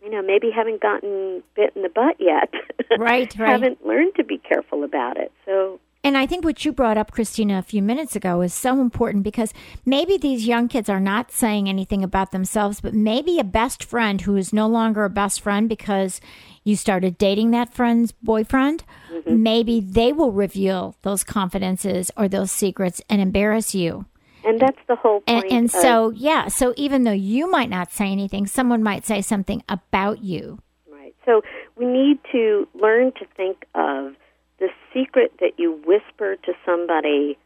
[0.04, 2.52] you know, maybe haven't gotten bit in the butt yet,
[2.98, 3.48] Right, right.
[3.48, 5.32] haven't learned to be careful about it.
[5.46, 8.80] So And I think what you brought up, Christena, a few minutes ago is so
[8.80, 9.54] important because
[9.86, 14.20] maybe these young kids are not saying anything about themselves, but maybe a best friend
[14.20, 16.20] who is no longer a best friend because
[16.62, 19.42] you started dating that friend's boyfriend, mm-hmm.
[19.42, 24.04] maybe they will reveal those confidences or those secrets and embarrass you.
[24.44, 27.90] And that's the whole And, and of- so, yeah, so even though you might not
[27.90, 30.58] say anything, someone might say something about you.
[30.90, 31.14] Right.
[31.24, 31.42] So
[31.76, 34.14] we need to learn to think of
[34.58, 37.38] the secret that you whisper to somebody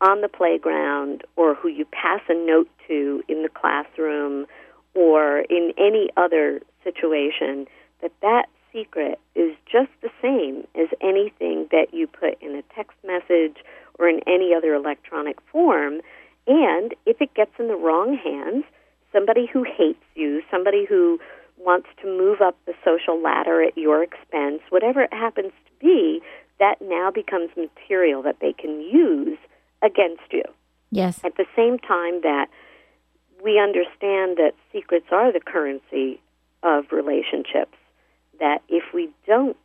[0.00, 4.46] on the playground or who you pass a note to in the classroom
[4.94, 7.66] or in any other situation
[8.02, 12.96] that that secret is just the same as anything that you put in a text
[13.04, 13.58] message
[14.00, 16.00] or in any other electronic form
[16.46, 18.64] and if it gets in the wrong hands
[19.12, 21.20] somebody who hates you somebody who
[21.64, 26.20] wants to move up the social ladder at your expense, whatever it happens to be,
[26.58, 29.38] that now becomes material that they can use
[29.82, 30.42] against you.
[30.90, 31.20] Yes.
[31.24, 32.48] At the same time that
[33.42, 36.20] we understand that secrets are the currency
[36.62, 37.76] of relationships,
[38.38, 39.56] that if we don't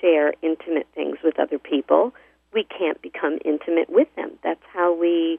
[0.00, 2.14] share intimate things with other people,
[2.52, 4.32] we can't become intimate with them.
[4.42, 5.38] That's how we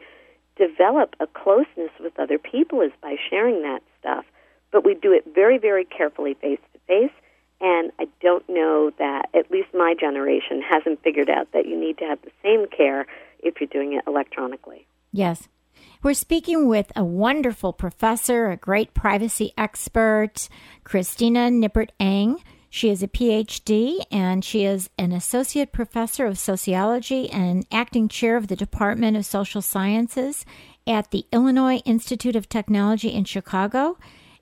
[0.55, 4.25] develop a closeness with other people is by sharing that stuff.
[4.71, 7.11] But we do it very, very carefully face to face.
[7.59, 11.97] And I don't know that at least my generation hasn't figured out that you need
[11.99, 13.05] to have the same care
[13.39, 14.87] if you're doing it electronically.
[15.11, 15.47] Yes.
[16.03, 20.49] We're speaking with a wonderful professor, a great privacy expert,
[20.83, 22.37] Christena Nippert Eng.
[22.73, 28.37] She is a PhD and she is an associate professor of sociology and acting chair
[28.37, 30.45] of the Department of Social Sciences
[30.87, 33.97] at the Illinois Institute of Technology in Chicago.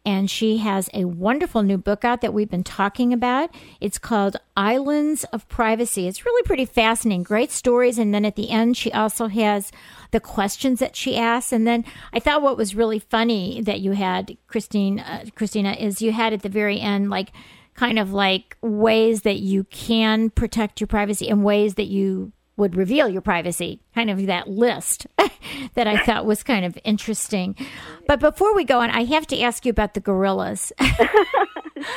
[0.05, 3.53] and she has a wonderful new book out that we've been talking about.
[3.81, 6.07] It's called Islands of Privacy.
[6.07, 7.97] It's really pretty fascinating, great stories.
[7.97, 9.71] And then at the end, she also has
[10.11, 11.51] the questions that she asks.
[11.51, 16.01] And then I thought what was really funny that you had, Christine, uh, Christena, is
[16.01, 17.31] you had at the very end, like,
[17.79, 22.75] kind of like ways that you can protect your privacy and ways that you would
[22.75, 25.07] reveal your privacy, kind of that list
[25.75, 27.55] that I thought was kind of interesting.
[28.05, 30.73] But before we go on, I have to ask you about the gorillas.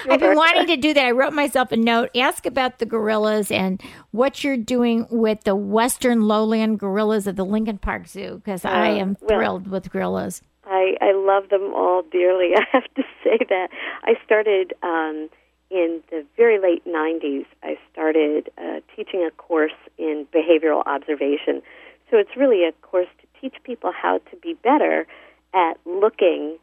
[0.08, 1.04] I've been wanting to do that.
[1.04, 2.10] I wrote myself a note.
[2.14, 7.44] Ask about the gorillas and what you're doing with the Western lowland gorillas of the
[7.44, 10.42] Lincoln Park Zoo because uh, I am well, thrilled with gorillas.
[10.64, 12.52] I, I love them all dearly.
[12.56, 13.70] I have to say that
[14.04, 15.28] I started um,
[15.72, 17.46] in the very late 90s.
[17.62, 21.62] I started uh, teaching a course in behavioral observation.
[22.10, 25.06] So it's really a course to teach people how to be better
[25.54, 26.58] at looking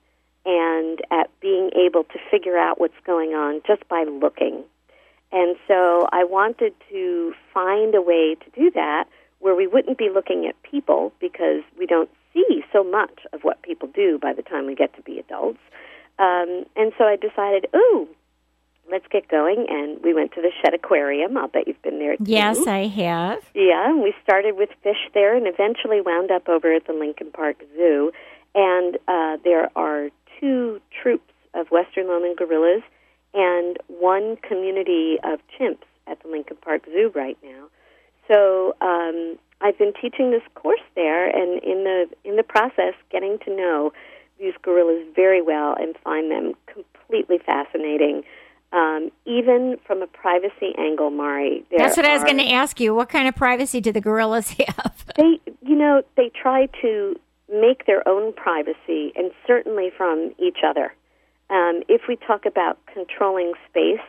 [0.46, 4.64] and at being able to figure out what's going on just by looking.
[5.32, 9.06] And so I wanted to find a way to do that
[9.40, 13.62] where we wouldn't be looking at people because we don't see so much of what
[13.62, 15.60] people do by the time we get to be adults.
[16.20, 18.08] Um, and so I decided, oh,
[18.92, 19.66] let's get going.
[19.70, 21.38] And we went to the Shedd Aquarium.
[21.38, 22.24] I'll bet you've been there too.
[22.26, 23.44] Yes, I have.
[23.54, 27.32] Yeah, and we started with fish there and eventually wound up over at the Lincoln
[27.32, 28.12] Park Zoo.
[28.56, 30.10] And uh, there are
[30.40, 32.82] two troops of Western lowland gorillas
[33.34, 37.68] and one community of chimps at the Lincoln Park Zoo right now.
[38.28, 43.40] So um, I've been teaching this course there, and in the in the process, getting
[43.46, 43.92] to know
[44.40, 48.24] these gorillas very well and find them completely fascinating.
[48.72, 51.66] Um, even from a privacy angle, Mari.
[51.76, 52.94] That's what I was going to ask you.
[52.94, 55.06] What kind of privacy do the gorillas have?
[55.16, 57.16] they, you know, they try to
[57.52, 60.94] make their own privacy, and certainly from each other.
[61.50, 64.06] Um, if we talk about controlling space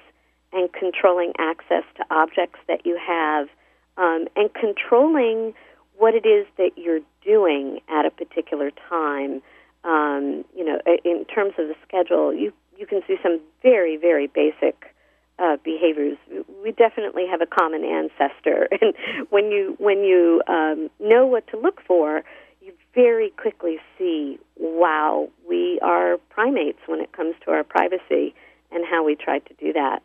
[0.53, 3.49] and controlling access to objects that you have,
[3.97, 5.55] um, and controlling
[5.97, 9.43] what it is that you're doing at a particular time,
[9.85, 14.27] um, you know, in terms of the schedule, you you can see some very very
[14.27, 14.95] basic
[15.39, 16.19] uh, behaviors.
[16.63, 18.95] We definitely have a common ancestor, and
[19.29, 22.23] when you when you um, know what to look for,
[22.61, 28.35] you very quickly see, wow, we are primates when it comes to our privacy
[28.73, 30.03] and how we try to do that.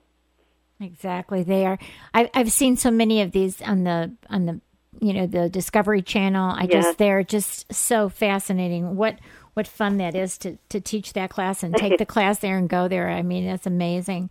[0.80, 1.80] Exactly, they are.
[2.14, 4.62] I, I've seen so many of these on the on the
[5.00, 6.52] you know the Discovery Channel.
[6.52, 6.72] I yes.
[6.72, 8.96] just they're just so fascinating.
[8.96, 9.20] What
[9.56, 12.70] what fun that is to to teach that class and take the class there and
[12.70, 13.10] go there.
[13.10, 14.30] I mean, it's amazing.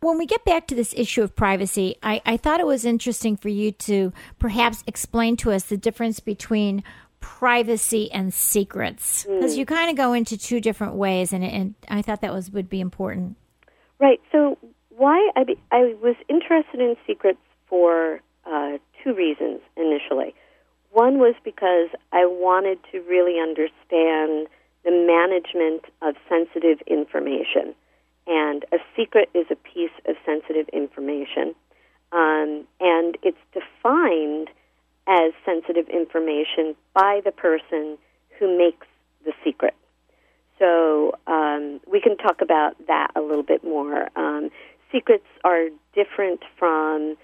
[0.00, 3.36] When we get back to this issue of privacy, I, I thought it was interesting
[3.36, 6.82] for you to perhaps explain to us the difference between
[7.22, 9.58] privacy and secrets because mm.
[9.58, 12.68] you kind of go into two different ways and, and i thought that was would
[12.68, 13.36] be important
[14.00, 14.58] right so
[14.90, 17.38] why i, be, I was interested in secrets
[17.68, 20.34] for uh, two reasons initially
[20.92, 24.46] one was because i wanted to really understand
[24.84, 27.74] the management of sensitive information
[28.26, 31.54] and a secret is a piece of sensitive information
[32.12, 34.48] um, and it's defined
[35.06, 37.98] as sensitive information by the person
[38.38, 38.86] who makes
[39.24, 39.74] the secret.
[40.58, 44.08] So um, we can talk about that a little bit more.
[44.16, 44.50] Um,
[44.92, 47.16] secrets are different from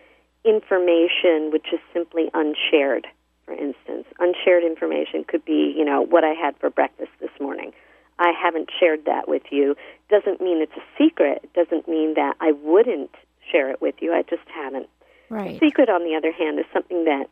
[0.45, 3.07] information which is simply unshared.
[3.49, 7.73] For instance, unshared information could be, you know, what I had for breakfast this morning.
[8.19, 9.75] I haven't shared that with you.
[10.11, 11.41] Doesn't mean it's a secret.
[11.45, 13.15] It doesn't mean that I wouldn't
[13.51, 14.13] share it with you.
[14.13, 14.91] I just haven't.
[15.31, 15.57] Right.
[15.57, 17.31] A secret, on the other hand, is something that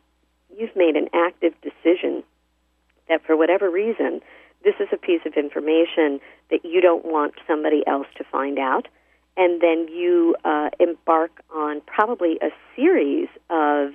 [0.57, 2.23] you've made an active decision
[3.09, 4.21] that for whatever reason,
[4.63, 8.87] this is a piece of information that you don't want somebody else to find out.
[9.37, 13.91] And then you uh, embark on probably a series of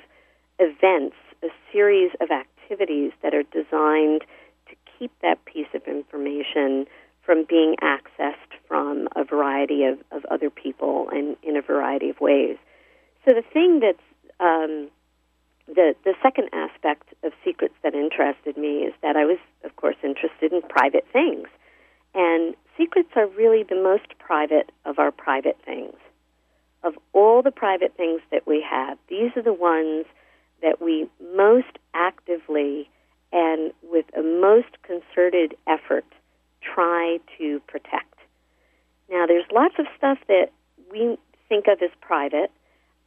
[0.61, 4.23] events, a series of activities that are designed
[4.69, 6.87] to keep that piece of information
[7.25, 8.37] from being accessed
[8.67, 12.57] from a variety of, of other people and in a variety of ways.
[13.25, 13.99] So the thing that's
[14.41, 14.91] um,
[15.69, 19.97] the the second aspect of secrets that interested me is that I was, of course,
[20.03, 21.47] interested in private things,
[22.15, 25.95] and secrets are really the most private of our private things.
[26.83, 30.05] Of all the private things that we have, these are the ones
[30.63, 32.89] that we most actively
[33.33, 36.05] and with a most concerted effort
[36.63, 38.15] try to protect.
[39.11, 40.51] Now, there's lots of stuff that
[40.91, 42.51] we think of as private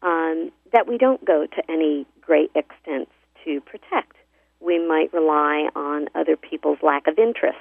[0.01, 3.11] um, that we don't go to any great extents
[3.43, 4.15] to protect.
[4.59, 7.57] We might rely on other people's lack of interest.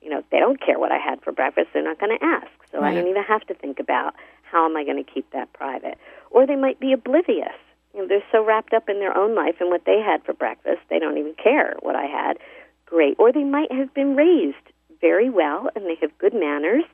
[0.00, 1.68] You know, they don't care what I had for breakfast.
[1.72, 2.48] They're not going to ask.
[2.70, 2.92] So Right.
[2.92, 4.14] I don't even have to think about
[4.50, 5.98] how am I going to keep that private.
[6.30, 7.54] Or they might be oblivious.
[7.94, 10.32] You know, they're so wrapped up in their own life and what they had for
[10.32, 12.38] breakfast, they don't even care what I had.
[12.86, 13.16] Great.
[13.18, 14.56] Or they might have been raised
[15.00, 16.84] very well and they have good manners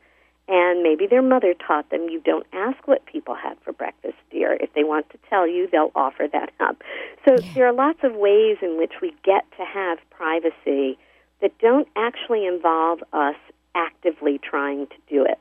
[0.49, 4.55] and maybe their mother taught them you don't ask what people had for breakfast, dear.
[4.55, 6.83] If they want to tell you, they'll offer that up.
[7.27, 10.99] So there are lots of ways in which we get to have privacy
[11.43, 13.37] that don't actually involve us
[13.75, 15.39] actively trying to do it.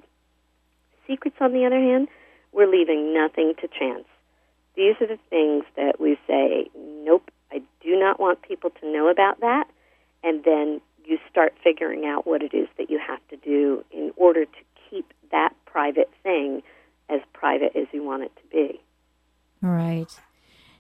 [1.07, 2.09] Secrets, on the other hand,
[2.51, 4.05] we're leaving nothing to chance.
[4.77, 9.09] These are the things that we say, nope, I do not want people to know
[9.09, 9.67] about that.
[10.23, 14.11] And then you start figuring out what it is that you have to do in
[14.15, 14.59] order to
[14.89, 16.61] keep that private thing
[17.09, 18.79] as private as you want it to be.
[19.61, 20.11] Right.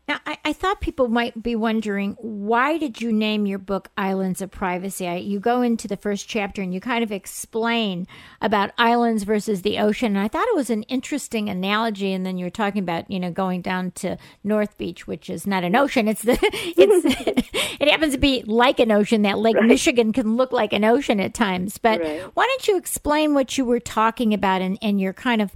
[0.07, 4.41] Now, I, I thought people might be wondering why did you name your book Islands
[4.41, 5.05] of Privacy?
[5.05, 8.07] I, you go into the first chapter and you kind of explain
[8.41, 10.15] about islands versus the ocean.
[10.15, 12.13] And I thought it was an interesting analogy.
[12.13, 15.45] And then you were talking about, you know, going down to North Beach, which is
[15.45, 16.07] not an ocean.
[16.07, 17.49] It's the, it's,
[17.81, 19.23] it happens to be like an ocean.
[19.23, 21.77] That Lake Michigan can look like an ocean at times.
[21.77, 22.21] But Right.
[22.33, 25.53] why don't you explain what you were talking about and, and your kind of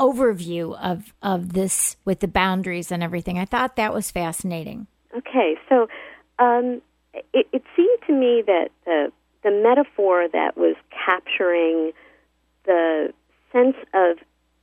[0.00, 3.38] overview of of this with the boundaries and everything.
[3.38, 4.86] I thought that was fascinating.
[5.16, 5.88] Okay, so
[6.38, 6.82] um,
[7.32, 11.92] it, it seemed to me that the the metaphor that was capturing
[12.64, 13.12] the
[13.52, 14.16] sense of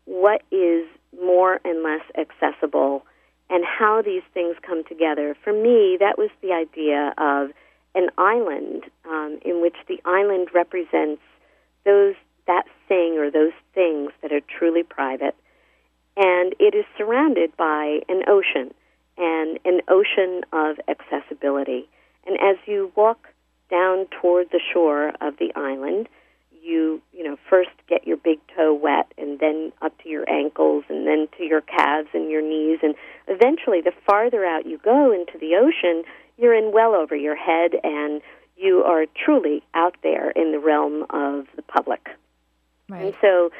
[0.06, 0.86] what is
[1.22, 3.06] more and less accessible
[3.50, 5.36] and how these things come together.
[5.44, 7.52] For me, that was the idea of
[7.94, 11.22] an island um, in which the island represents
[11.86, 12.16] those
[12.48, 15.36] that thing or those things that are truly private,
[16.18, 18.74] and it is surrounded by an ocean
[19.18, 21.88] and an ocean of accessibility.
[22.26, 23.28] And as you walk
[23.70, 26.10] down toward the shore of the island,
[26.64, 30.84] you you know first get your big toe wet and then up to your ankles
[30.90, 32.80] and then to your calves and your knees.
[32.84, 32.94] And
[33.28, 36.04] eventually the farther out you go into the ocean
[36.38, 38.22] you're in well over your head and
[38.58, 42.10] you are truly out there in the realm of the public
[43.00, 43.52] and so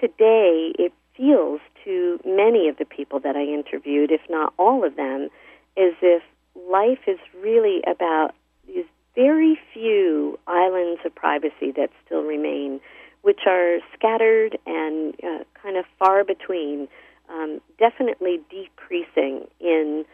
[0.00, 4.96] today it feels to many of the people that I interviewed, if not all of
[4.96, 5.28] them,
[5.76, 6.22] as if
[6.70, 8.34] life is really about
[8.66, 12.80] these very few islands of privacy that still remain,
[13.22, 16.88] which are scattered and uh, kind of far between,
[17.28, 20.04] um, definitely decreasing in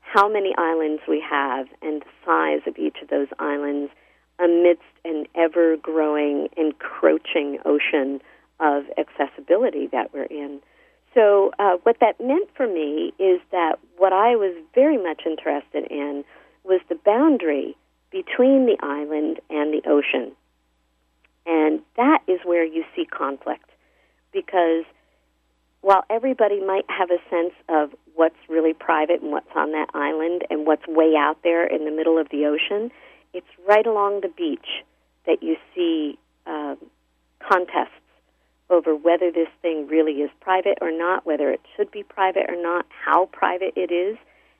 [0.00, 3.92] how many islands we have and the size of each of those islands
[4.42, 8.20] amidst an ever growing, encroaching ocean
[8.58, 10.60] of accessibility that we're in.
[11.14, 15.90] So, uh, what that meant for me is that what I was very much interested
[15.90, 16.24] in
[16.62, 17.76] was the boundary
[18.10, 20.32] between the island and the ocean.
[21.46, 23.68] And that is where you see conflict
[24.32, 24.84] because
[25.80, 30.44] while everybody might have a sense of what's really private and what's on that island
[30.50, 32.90] and what's way out there in the middle of the ocean,
[33.32, 34.84] it's right along the beach
[35.26, 36.76] that you see um,
[37.40, 37.90] contests
[38.68, 42.60] over whether this thing really is private or not, whether it should be private or
[42.60, 44.16] not, how private it is.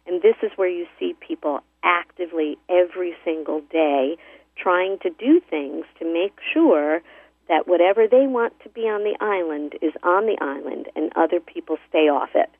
[0.07, 4.17] And this is where you see people actively every single day
[4.57, 7.01] trying to do things to make sure
[7.49, 11.41] that whatever they want to be on the island is on the island and other
[11.41, 12.51] people stay off it.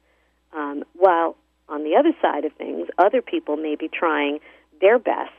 [0.53, 1.37] Um, while
[1.69, 4.41] on the other side of things, other people may be trying
[4.81, 5.31] their best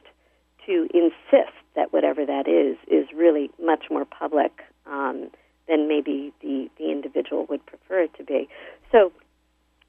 [0.71, 4.51] to insist that whatever that is is really much more public
[4.85, 5.29] um,
[5.67, 8.47] than maybe the, the individual would prefer it to be.
[8.91, 9.11] So,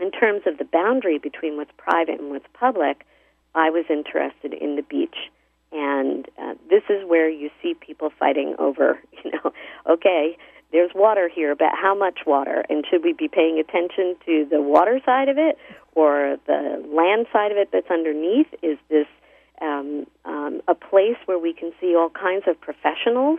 [0.01, 3.07] in terms of the boundary between what's private and what's public,
[3.55, 5.31] I was interested in the beach.
[5.71, 9.53] And uh, this is where you see people fighting over, you know,
[9.89, 10.37] okay,
[10.73, 12.65] there's water here, but how much water?
[12.69, 15.59] And should we be paying attention to the water side of it
[15.95, 18.47] or the land side of it that's underneath?
[18.63, 19.07] Is this
[19.63, 23.39] um, um, a place where we can see all kinds of professionals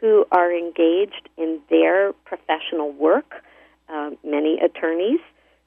[0.00, 3.44] who are engaged in their professional work?
[3.88, 5.20] Um, many attorneys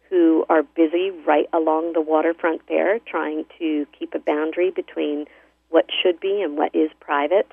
[0.09, 5.25] who are busy right along the waterfront there trying to keep a boundary between
[5.69, 7.49] what should be and what is private,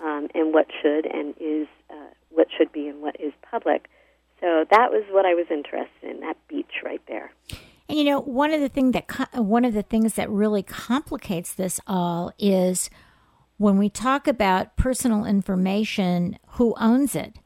[0.00, 3.88] um, and what should and is uh, what should be and what is public.
[4.40, 7.32] So that was what I was interested in that beach right there.
[7.88, 11.54] And you know, one of the thing that one of the things that really complicates
[11.54, 12.88] this all is
[13.56, 17.38] when we talk about personal information, who owns it?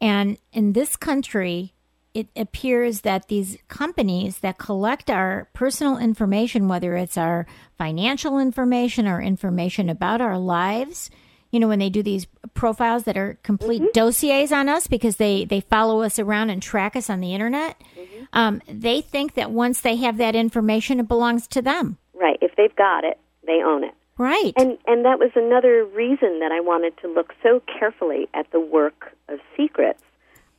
[0.00, 1.74] And in this country,
[2.14, 7.46] it appears that these companies that collect our personal information, whether it's our
[7.78, 11.10] financial information or information about our lives,
[11.50, 13.90] you know, when they do these profiles that are complete mm-hmm.
[13.92, 17.80] dossiers on us because they, they follow us around and track us on the internet,
[17.98, 18.24] mm-hmm.
[18.32, 21.98] um, they think that once they have that information, it belongs to them.
[22.14, 22.38] Right.
[22.40, 23.94] If they've got it, they own it.
[24.20, 24.52] Right.
[24.54, 28.60] And and that was another reason that I wanted to look so carefully at the
[28.60, 30.02] work of secrets.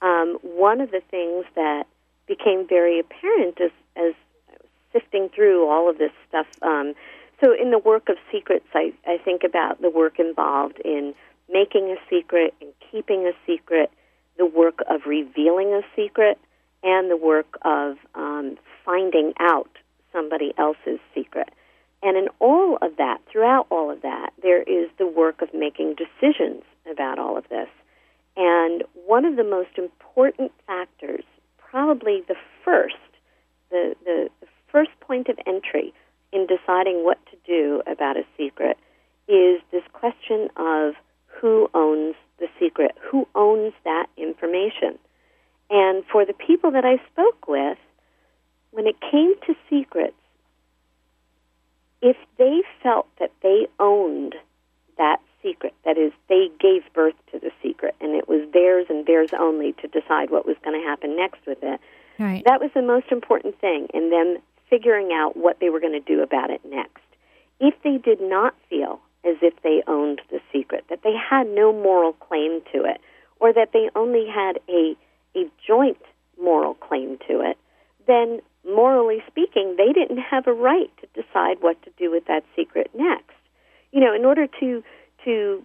[0.01, 1.85] Um, one of the things that
[2.25, 4.13] became very apparent as as
[4.91, 6.47] sifting through all of this stuff.
[6.63, 6.95] Um,
[7.41, 11.13] so in the work of secrets, I, I think about the work involved in
[11.51, 13.91] making a secret and keeping a secret,
[14.37, 16.37] the work of revealing a secret,
[16.83, 19.69] and the work of um, finding out
[20.13, 21.49] somebody else's secret.
[22.03, 25.95] And in all of that, throughout all of that, there is the work of making
[25.95, 27.69] decisions about all of this.
[28.37, 31.23] And one of the most important factors,
[31.57, 32.95] probably the first,
[33.69, 35.93] the, the, the first point of entry
[36.31, 38.77] in deciding what to do about a secret,
[39.27, 40.93] is this question of
[41.25, 44.97] who owns the secret, who owns that information.
[45.69, 47.77] And for the people that I spoke with,
[48.71, 50.15] when it came to secrets,
[52.01, 54.35] if they felt that they owned
[54.97, 59.05] that secret, that is, they gave birth to the secret, and it was theirs and
[59.05, 61.79] theirs only to decide what was going to happen next with it,
[62.19, 62.43] right.
[62.45, 64.37] that was the most important thing in them
[64.71, 67.03] figuring out what they were going to do about it next.
[67.59, 71.71] If they did not feel as if they owned the secret, that they had no
[71.71, 72.99] moral claim to it,
[73.39, 74.95] or that they only had a,
[75.35, 76.01] a joint
[76.41, 77.57] moral claim to it,
[78.07, 82.43] then morally speaking, they didn't have a right to decide what to do with that
[82.55, 83.35] secret next.
[83.91, 84.83] You know, in order to
[85.25, 85.63] to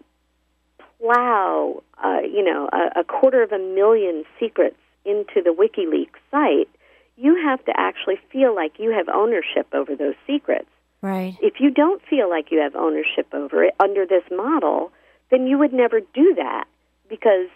[1.01, 6.69] plow, uh, you know, a, a quarter of a million secrets into the WikiLeaks site,
[7.17, 10.69] you have to actually feel like you have ownership over those secrets.
[11.03, 11.37] Right.
[11.41, 14.93] If you don't feel like you have ownership over it under this model,
[15.31, 16.65] then you would never do that
[17.09, 17.49] because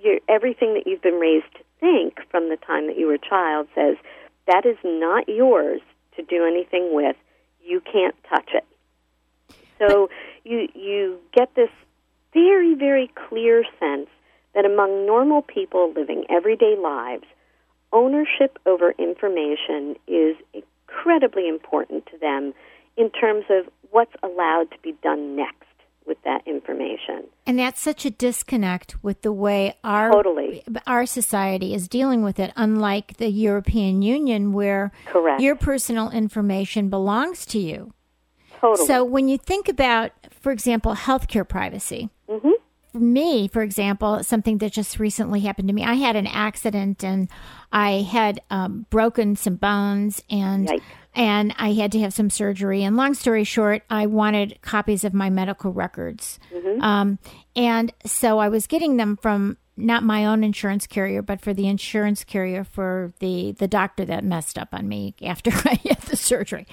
[0.00, 3.18] you're, everything that you've been raised to think from the time that you were a
[3.18, 3.96] child says
[4.46, 5.80] that is not yours
[6.16, 7.16] to do anything with.
[7.62, 8.64] You can't touch it.
[9.78, 10.10] So
[10.44, 11.70] you you get this
[12.32, 14.08] very very clear sense
[14.54, 17.24] that among normal people living everyday lives,
[17.92, 22.54] ownership over information is incredibly important to them
[22.96, 25.64] in terms of what's allowed to be done next
[26.06, 27.24] with that information.
[27.46, 30.64] And that's such a disconnect with the way our totally.
[30.86, 35.40] our society is dealing with it, unlike the European Union, where Correct.
[35.40, 37.92] your personal information belongs to you.
[38.60, 38.86] Totally.
[38.86, 42.08] So when you think about, for example, healthcare privacy.
[42.92, 47.04] For me, for example, something that just recently happened to me, I had an accident
[47.04, 47.28] and
[47.70, 50.82] I had um, broken some bones and Yikes
[51.18, 52.84] and I had to have some surgery.
[52.84, 56.38] And long story short, I wanted copies of my medical records.
[56.54, 56.80] Mm-hmm.
[56.80, 57.18] Um,
[57.56, 61.68] and so I was getting them from not my own insurance carrier, but for the
[61.68, 66.16] insurance carrier for the, the doctor that messed up on me after I had the
[66.16, 66.66] surgery.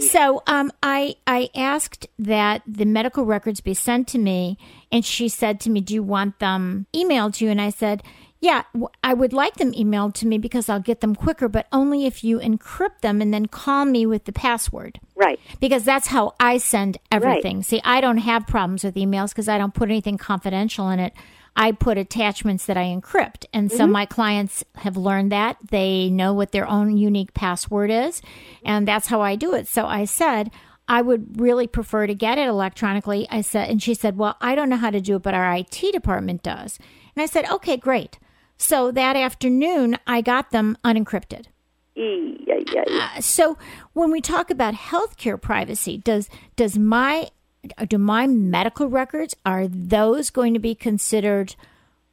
[0.00, 4.58] So um, I I asked that the medical records be sent to me,
[4.92, 8.02] and she said to me, "Do you want them emailed to you?" And I said,
[8.44, 8.64] yeah,
[9.02, 12.22] I would like them emailed to me because I'll get them quicker, but only if
[12.22, 15.00] you encrypt them and then call me with the password.
[15.16, 15.40] Right.
[15.60, 17.56] Because that's how I send everything.
[17.58, 17.64] Right.
[17.64, 21.14] See, I don't have problems with emails because I don't put anything confidential in it.
[21.56, 23.46] I put attachments that I encrypt.
[23.52, 23.76] And mm-hmm.
[23.76, 25.56] so my clients have learned that.
[25.70, 28.22] They know what their own unique password is.
[28.64, 29.68] And that's how I do it.
[29.68, 30.50] So I said,
[30.88, 33.26] I would really prefer to get it electronically.
[33.30, 35.54] I said, and she said, Well, I don't know how to do it, but our
[35.54, 36.78] IT department does.
[37.16, 38.18] And I said, Okay, great.
[38.56, 41.46] So that afternoon, I got them unencrypted.
[41.94, 43.10] Yeah, yeah, yeah.
[43.16, 43.56] Uh, so
[43.92, 47.28] when we talk about healthcare privacy, does does my
[47.88, 51.54] do my medical records are those going to be considered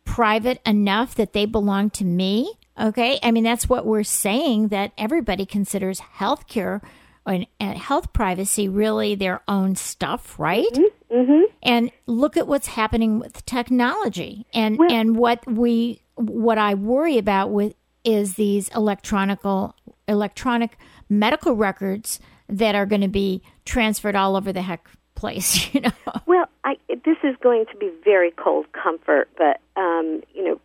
[0.06, 2.54] private enough that they belong to me?
[2.80, 6.82] Okay, I mean that's what we're saying that everybody considers healthcare
[7.26, 10.66] and, and health privacy really their own stuff, right?
[10.74, 11.16] Mm-hmm.
[11.16, 11.42] Mm-hmm.
[11.64, 17.18] And look at what's happening with technology and well, and what we what I worry
[17.18, 19.76] about with is these electronical
[20.08, 20.78] electronic
[21.10, 24.90] medical records that are going to be transferred all over the heck
[25.22, 25.70] place.
[25.74, 25.92] You know.
[26.26, 30.60] Well, I, this is going to be very cold comfort, but um, you know,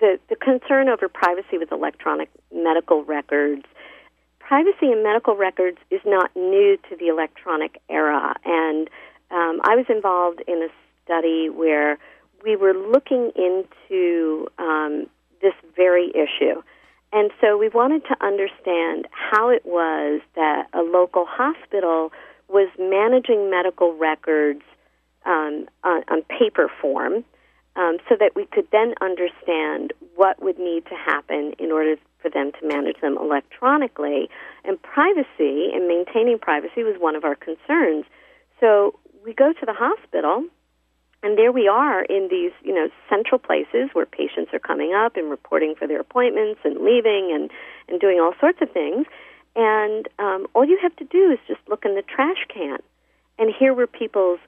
[0.00, 3.64] the the concern over privacy with electronic medical records.
[4.40, 8.88] Privacy in medical records is not new to the electronic era, and
[9.30, 10.68] um, I was involved in a
[11.04, 11.98] study where
[12.42, 15.06] we were looking into um,
[15.40, 16.62] this very issue.
[17.12, 22.12] And so we wanted to understand how it was that a local hospital
[22.48, 24.62] was managing medical records
[25.26, 27.24] um, on, on paper form
[27.76, 32.30] um, so that we could then understand what would need to happen in order for
[32.30, 34.28] them to manage them electronically.
[34.64, 38.04] And privacy and maintaining privacy was one of our concerns.
[38.60, 40.44] So we go to the hospital,
[41.22, 45.16] and there we are in these, you know, central places where patients are coming up
[45.16, 47.50] and reporting for their appointments and leaving and
[47.88, 49.06] and doing all sorts of things.
[49.58, 52.78] And um, all you have to do is just look in the trash can,
[53.40, 54.38] and here were people's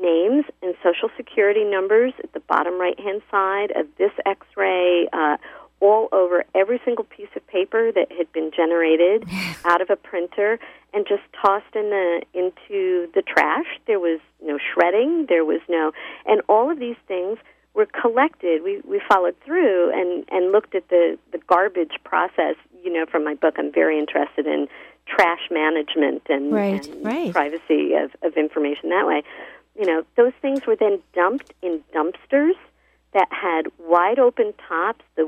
[0.00, 5.08] names and social security numbers at the bottom right hand side of this x ray
[5.12, 5.36] uh,
[5.80, 9.28] all over every single piece of paper that had been generated
[9.64, 10.60] out of a printer
[10.94, 13.66] and just tossed in the into the trash.
[13.88, 15.26] There was no shredding.
[15.28, 15.90] There was no
[16.26, 17.38] and all of these things
[17.74, 18.62] were collected.
[18.62, 23.24] We we followed through and and looked at the the garbage process you know from
[23.24, 24.68] my book i'm very interested in
[25.06, 27.32] trash management and, right, and right.
[27.32, 29.22] privacy of, of information that way
[29.78, 32.54] you know, those things were then dumped in dumpsters
[33.14, 35.04] that had wide open tops.
[35.16, 35.26] The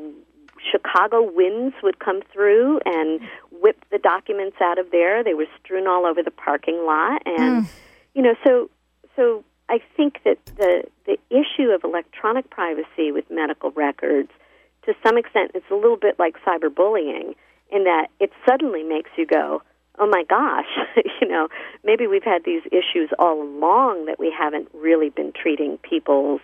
[0.70, 5.24] Chicago winds would come through and whip the documents out of there.
[5.24, 7.68] They were strewn all over the parking lot, and Mm.
[8.14, 8.68] you know, so
[9.16, 14.30] so I think that the the issue of electronic privacy with medical records,
[14.86, 17.34] to some extent, it's a little bit like cyberbullying
[17.70, 19.62] in that it suddenly makes you go,
[19.98, 20.66] oh my gosh,
[21.20, 21.48] you know,
[21.84, 26.40] maybe we've had these issues all along that we haven't really been treating people's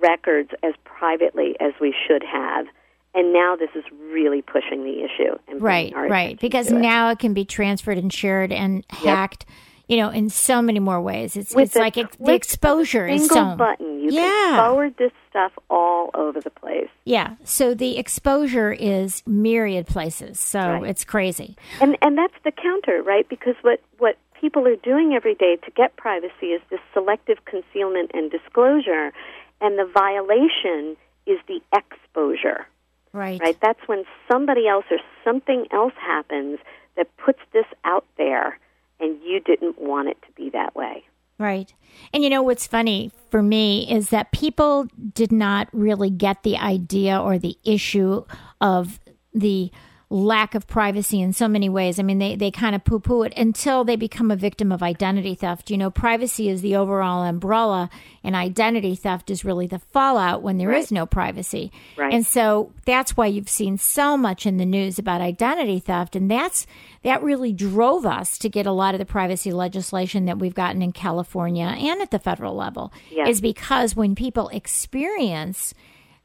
[0.00, 2.66] records as privately as we should have.
[3.14, 5.38] And now this is really pushing the issue.
[5.46, 6.38] And Right, right.
[6.40, 6.74] Because it.
[6.74, 9.46] now it can be transferred and shared and hacked,
[9.88, 11.36] you know, in so many more ways.
[11.36, 14.22] It's With it's like the click of a exposure is single so button, you Yeah.
[14.22, 16.88] can forward this stuff all over the place.
[17.04, 17.34] yeah.
[17.44, 20.40] So the exposure is myriad places.
[20.40, 20.84] So Right.
[20.90, 21.56] it's crazy.
[21.80, 23.28] And and that's the counter, right?
[23.28, 28.10] Because what what people are doing every day to get privacy is this selective concealment
[28.14, 29.12] and disclosure,
[29.60, 32.66] and the violation is the exposure.
[33.12, 33.40] Right.
[33.40, 33.56] Right?
[33.60, 36.58] That's when somebody else or something else happens
[36.96, 38.58] that puts this out there
[39.00, 41.04] and you didn't want it to be that way.
[41.38, 41.72] Right.
[42.12, 46.56] And you know what's funny for me is that people did not really get the
[46.56, 48.24] idea or the issue
[48.60, 49.00] of
[49.32, 49.72] the
[50.10, 51.98] lack of privacy in so many ways.
[51.98, 54.82] I mean, they, they kind of poo poo it until they become a victim of
[54.82, 55.70] identity theft.
[55.70, 57.90] You know, privacy is the overall umbrella,
[58.22, 60.92] and identity theft is really the fallout when there is Right.
[60.92, 61.72] no privacy.
[61.96, 62.12] Right.
[62.12, 66.14] And so that's why you've seen so much in the news about identity theft.
[66.14, 66.66] And that's
[67.02, 70.80] that really drove us to get a lot of the privacy legislation that we've gotten
[70.82, 72.92] in California and at the federal level.
[73.10, 73.26] Yeah.
[73.28, 75.74] Is because when people experience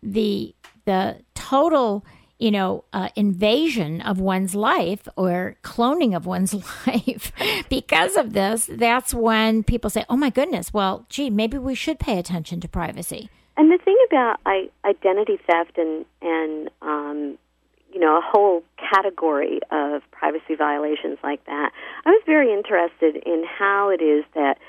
[0.03, 0.53] the
[0.85, 2.05] the total
[2.39, 6.53] you know uh, invasion of one's life or cloning of one's
[6.87, 7.31] life
[7.69, 11.99] because of this that's when people say oh my goodness well gee maybe we should
[11.99, 13.29] pay attention to privacy.
[13.57, 17.37] And the thing about I, identity theft and and um,
[17.93, 21.71] you know a whole category of privacy violations like that,
[22.05, 24.59] I was very interested in how it is that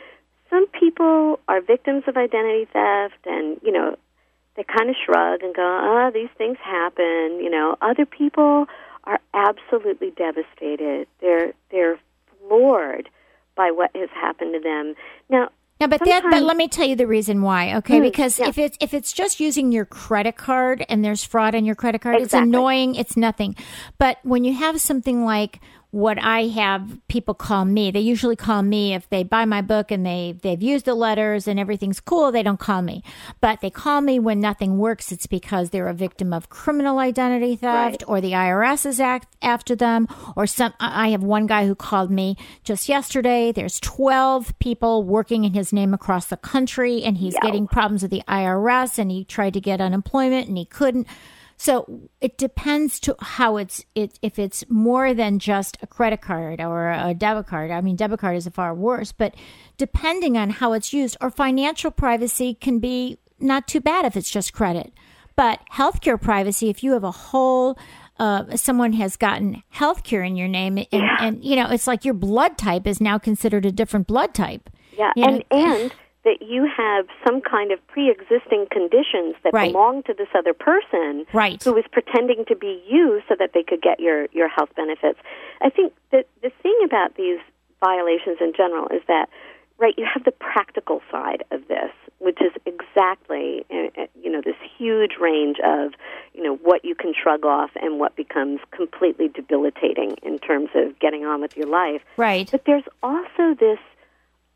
[0.48, 3.96] some people are victims of identity theft, and you know
[4.60, 8.66] they kind of shrug and go, "Ah, these things happen." You know, other people
[9.04, 11.08] are absolutely devastated.
[11.20, 11.98] They're they're
[12.46, 13.08] floored
[13.56, 14.94] by what has happened to them.
[15.28, 15.48] Now,
[15.80, 17.96] Yeah, but that, but let me tell you the reason why, okay?
[17.96, 18.48] Hmm, because yeah.
[18.48, 22.02] if it's if it's just using your credit card and there's fraud on your credit
[22.02, 23.56] card, it's annoying, it's nothing.
[23.98, 25.60] But when you have something like
[25.92, 29.90] what I have people call me, they usually call me if they buy my book
[29.90, 33.02] and they they've used the letters and everything's cool, they don't call me.
[33.40, 37.56] But they call me when nothing works, it's because they're a victim of criminal identity
[37.56, 37.70] theft
[38.02, 38.04] Right.
[38.06, 42.10] or the IRS is act after them or some I have one guy who called
[42.12, 43.50] me just yesterday.
[43.50, 47.40] There's 12 people working in his name across the country and he's Yeah.
[47.42, 51.08] getting problems with the IRS and he tried to get unemployment and he couldn't.
[51.62, 56.58] So it depends to how it's it if it's more than just a credit card
[56.58, 57.70] or a debit card.
[57.70, 59.34] I mean debit card is a far worse, but
[59.76, 64.30] depending on how it's used or financial privacy can be not too bad if it's
[64.30, 64.90] just credit.
[65.36, 67.78] But healthcare privacy, if you have a whole,
[68.18, 72.14] uh, someone has gotten healthcare in your name, and, and you know, it's like your
[72.14, 74.70] blood type is now considered a different blood type.
[74.98, 75.94] Yeah, You and know- and
[76.24, 79.72] that you have some kind of pre-existing conditions that Right.
[79.72, 81.62] belong to this other person Right.
[81.62, 85.18] who is pretending to be you so that they could get your your health benefits.
[85.60, 87.38] I think that the thing about these
[87.80, 89.28] violations in general is that
[89.78, 94.42] right you have the practical side of this which is exactly uh, uh, you know
[94.44, 95.92] this huge range of
[96.34, 100.98] you know what you can shrug off and what becomes completely debilitating in terms of
[100.98, 102.50] getting on with your life Right.
[102.50, 103.78] but there's also this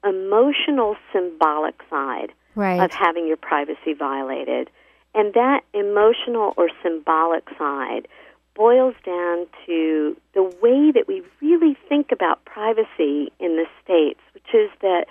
[0.04, 2.80] emotional symbolic side right.
[2.82, 4.70] of having your privacy violated.
[5.14, 8.08] And that emotional or symbolic side
[8.54, 14.54] boils down to the way that we really think about privacy in the States, which
[14.54, 15.06] is that,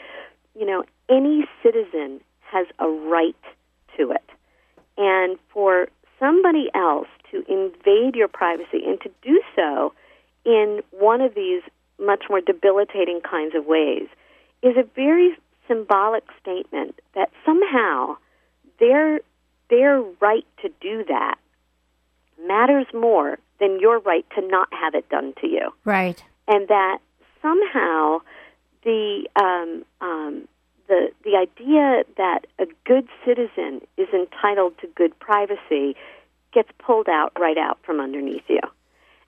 [0.57, 3.35] you know, any citizen has a right
[3.97, 4.29] to it.
[4.97, 5.87] And for
[6.19, 9.93] somebody else to invade your privacy and to do so
[10.45, 11.61] in one of these
[11.99, 14.07] much more debilitating kinds of ways
[14.63, 15.37] is a very
[15.67, 18.17] symbolic statement that somehow
[18.79, 19.19] their
[19.69, 21.35] their right to do that
[22.45, 25.73] matters more than your right to not have it done to you.
[25.85, 26.21] Right.
[26.47, 26.99] And that
[27.41, 28.19] somehow
[28.83, 30.47] the um, um,
[30.87, 35.95] the the idea that a good citizen is entitled to good privacy
[36.53, 38.61] gets pulled out right out from underneath you.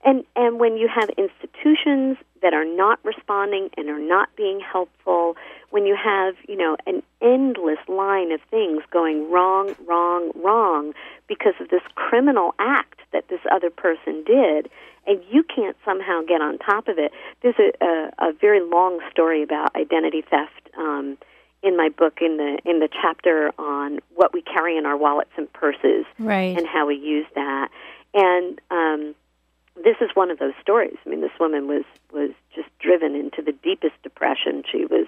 [0.06, 5.36] And and when you have institutions that are not responding and are not being helpful,
[5.70, 10.92] when you have, you know, an endless line of things going wrong, wrong, wrong
[11.26, 14.70] because of this criminal act that this other person did,
[15.08, 17.10] and you can't somehow get on top of it.
[17.42, 21.18] There's a, a, a very long story about identity theft um,
[21.64, 25.32] in my book in the in the chapter on what we carry in our wallets
[25.36, 26.56] and purses right.
[26.56, 27.70] and how we use that.
[28.14, 29.16] And um,
[29.82, 30.96] this is one of those stories.
[31.04, 34.62] I mean, this woman was was just driven into the deepest depression.
[34.70, 35.06] She was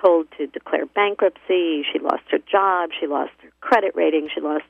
[0.00, 1.84] told to declare bankruptcy.
[1.90, 2.90] She lost her job.
[2.98, 4.28] She lost her credit rating.
[4.34, 4.64] She lost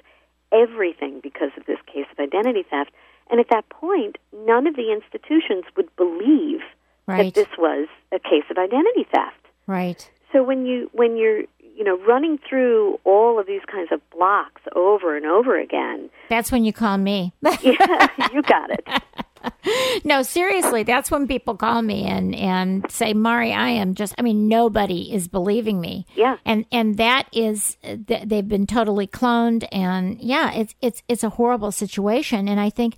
[0.52, 2.90] everything because of this case of identity theft.
[3.30, 6.60] And at that point, none of the institutions would believe
[7.06, 7.32] right.
[7.32, 9.46] that this was a case of identity theft.
[9.66, 10.10] Right.
[10.32, 11.42] So when you when you're
[11.80, 16.52] you know running through all of these kinds of blocks over and over again, That's
[16.52, 17.32] when you call me.
[17.62, 20.04] yeah, you got it.
[20.04, 24.22] no, seriously, that's when people call me and and say, "Mari, I am just I
[24.22, 26.36] mean, nobody is believing me." Yeah.
[26.44, 31.72] And and that is they've been totally cloned and yeah, it's it's it's a horrible
[31.72, 32.96] situation and I think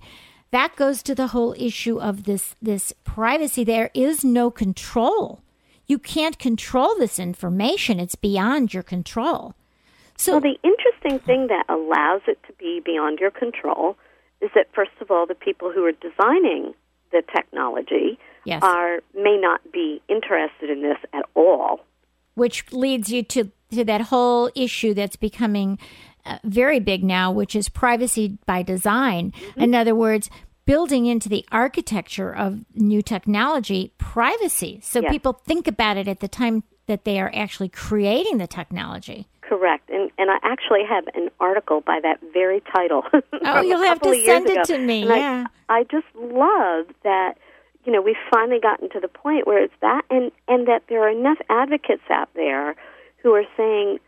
[0.51, 5.42] that goes to the whole issue of this this privacy there is no control.
[5.87, 7.99] You can't control this information.
[7.99, 9.53] It's beyond your control.
[10.17, 13.97] So Well, the interesting thing that allows it to be beyond your control
[14.41, 16.73] is that first of all, the people who are designing
[17.11, 18.61] the technology Yes.
[18.61, 21.79] are may not be interested in this at all.
[22.35, 25.77] which leads you to to that whole issue that's becoming
[26.25, 29.31] uh, very big now, which is privacy by design.
[29.31, 29.61] Mm-hmm.
[29.61, 30.29] In other words,
[30.65, 35.11] building into the architecture of new technology privacy, so Yes.
[35.11, 39.27] people think about it at the time that they are actually creating the technology.
[39.41, 43.03] Correct, and and I actually have an article by that very title.
[43.45, 44.63] Oh, you'll have to send it ago.
[44.63, 45.01] to me.
[45.03, 45.45] And I- yeah.
[45.69, 47.37] I just love that
[47.85, 51.01] you know we've finally gotten to the point where it's that and and that there
[51.03, 52.75] are enough advocates out there
[53.21, 53.99] who are saying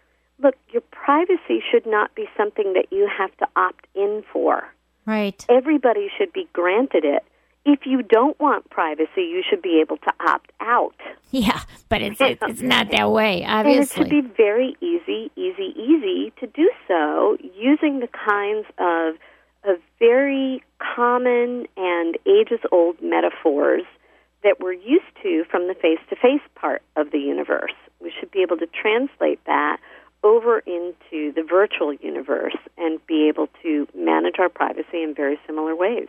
[0.41, 4.63] look your privacy should not be something that you have to opt in for
[5.05, 5.45] Right.
[5.49, 7.23] everybody should be granted it
[7.65, 10.95] if you don't want privacy you should be able to opt out
[11.31, 15.73] Yeah, but it's it's, it's not that way, and it should be very easy, easy,
[15.77, 19.15] easy to do so using the kinds of,
[19.63, 23.83] of very common and ages old metaphors
[24.43, 27.73] that we're used to from the face to face part of the universe.
[27.99, 29.77] We should be able to translate that
[30.45, 35.75] over into the virtual universe and be able to manage our privacy in very similar
[35.75, 36.07] ways.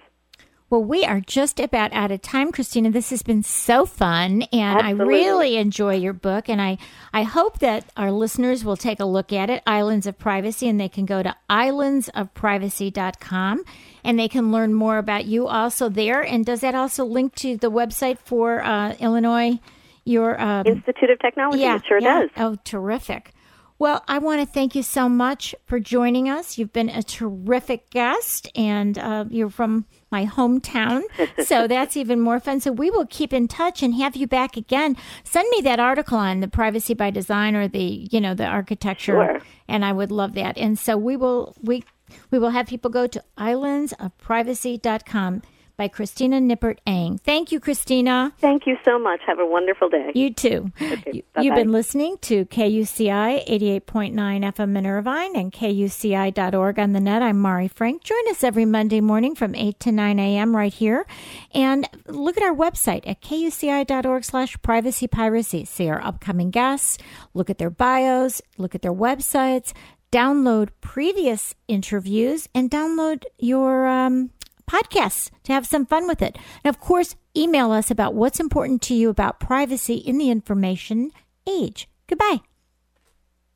[0.68, 2.90] Well, we are just about out of time, Christena.
[2.90, 6.48] This has been so fun, and I really enjoy your book.
[6.48, 6.78] And I,
[7.12, 10.80] I hope that our listeners will take a look at it, Islands of Privacy, and
[10.80, 13.64] they can go to islandsofprivacy.com
[14.02, 16.20] and they can learn more about you also there.
[16.20, 19.60] And does that also link to the website for uh, Illinois?
[20.04, 22.20] Your um, Institute of Technology, yeah, it sure yeah.
[22.20, 22.30] does.
[22.36, 23.32] Oh, terrific.
[23.78, 26.56] Well, I want to thank you so much for joining us.
[26.56, 31.02] You've been a terrific guest, and uh, you're from my hometown,
[31.44, 32.60] so that's even more fun.
[32.60, 34.96] So we will keep in touch and have you back again.
[35.24, 39.12] Send me that article on the privacy by design or the you know the architecture,
[39.12, 39.40] Sure.
[39.68, 40.56] and I would love that.
[40.56, 41.84] And so we will we
[42.30, 45.42] we will have people go to islandsofprivacy.com
[45.76, 47.18] by Christena Nippert Eng.
[47.18, 48.32] Thank you, Christena.
[48.38, 49.20] Thank you so much.
[49.26, 50.10] Have a wonderful day.
[50.14, 50.72] You too.
[50.80, 57.22] Okay, You've been listening to KUCI 88.9 FM in Irvine and KUCI.org on the net.
[57.22, 58.02] I'm Mari Frank.
[58.04, 60.56] Join us every Monday morning from 8 to 9 a.m.
[60.56, 61.06] right here.
[61.52, 65.64] And look at our website at KUCI.org slash privacy piracy.
[65.64, 66.98] See our upcoming guests,
[67.34, 69.72] look at their bios, look at their websites,
[70.10, 74.30] download previous interviews, and download your um,
[74.70, 76.36] podcasts to have some fun with it.
[76.64, 81.10] And of course, email us about what's important to you about privacy in the information
[81.48, 81.88] age.
[82.06, 82.40] Goodbye.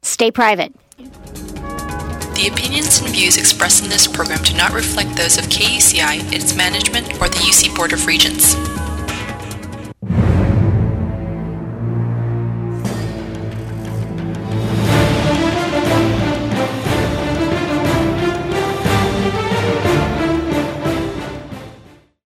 [0.02, 0.74] Stay private.
[0.96, 6.56] The opinions and views expressed in this program do not reflect those of KUCI, its
[6.56, 8.54] management, or the UC Board of Regents.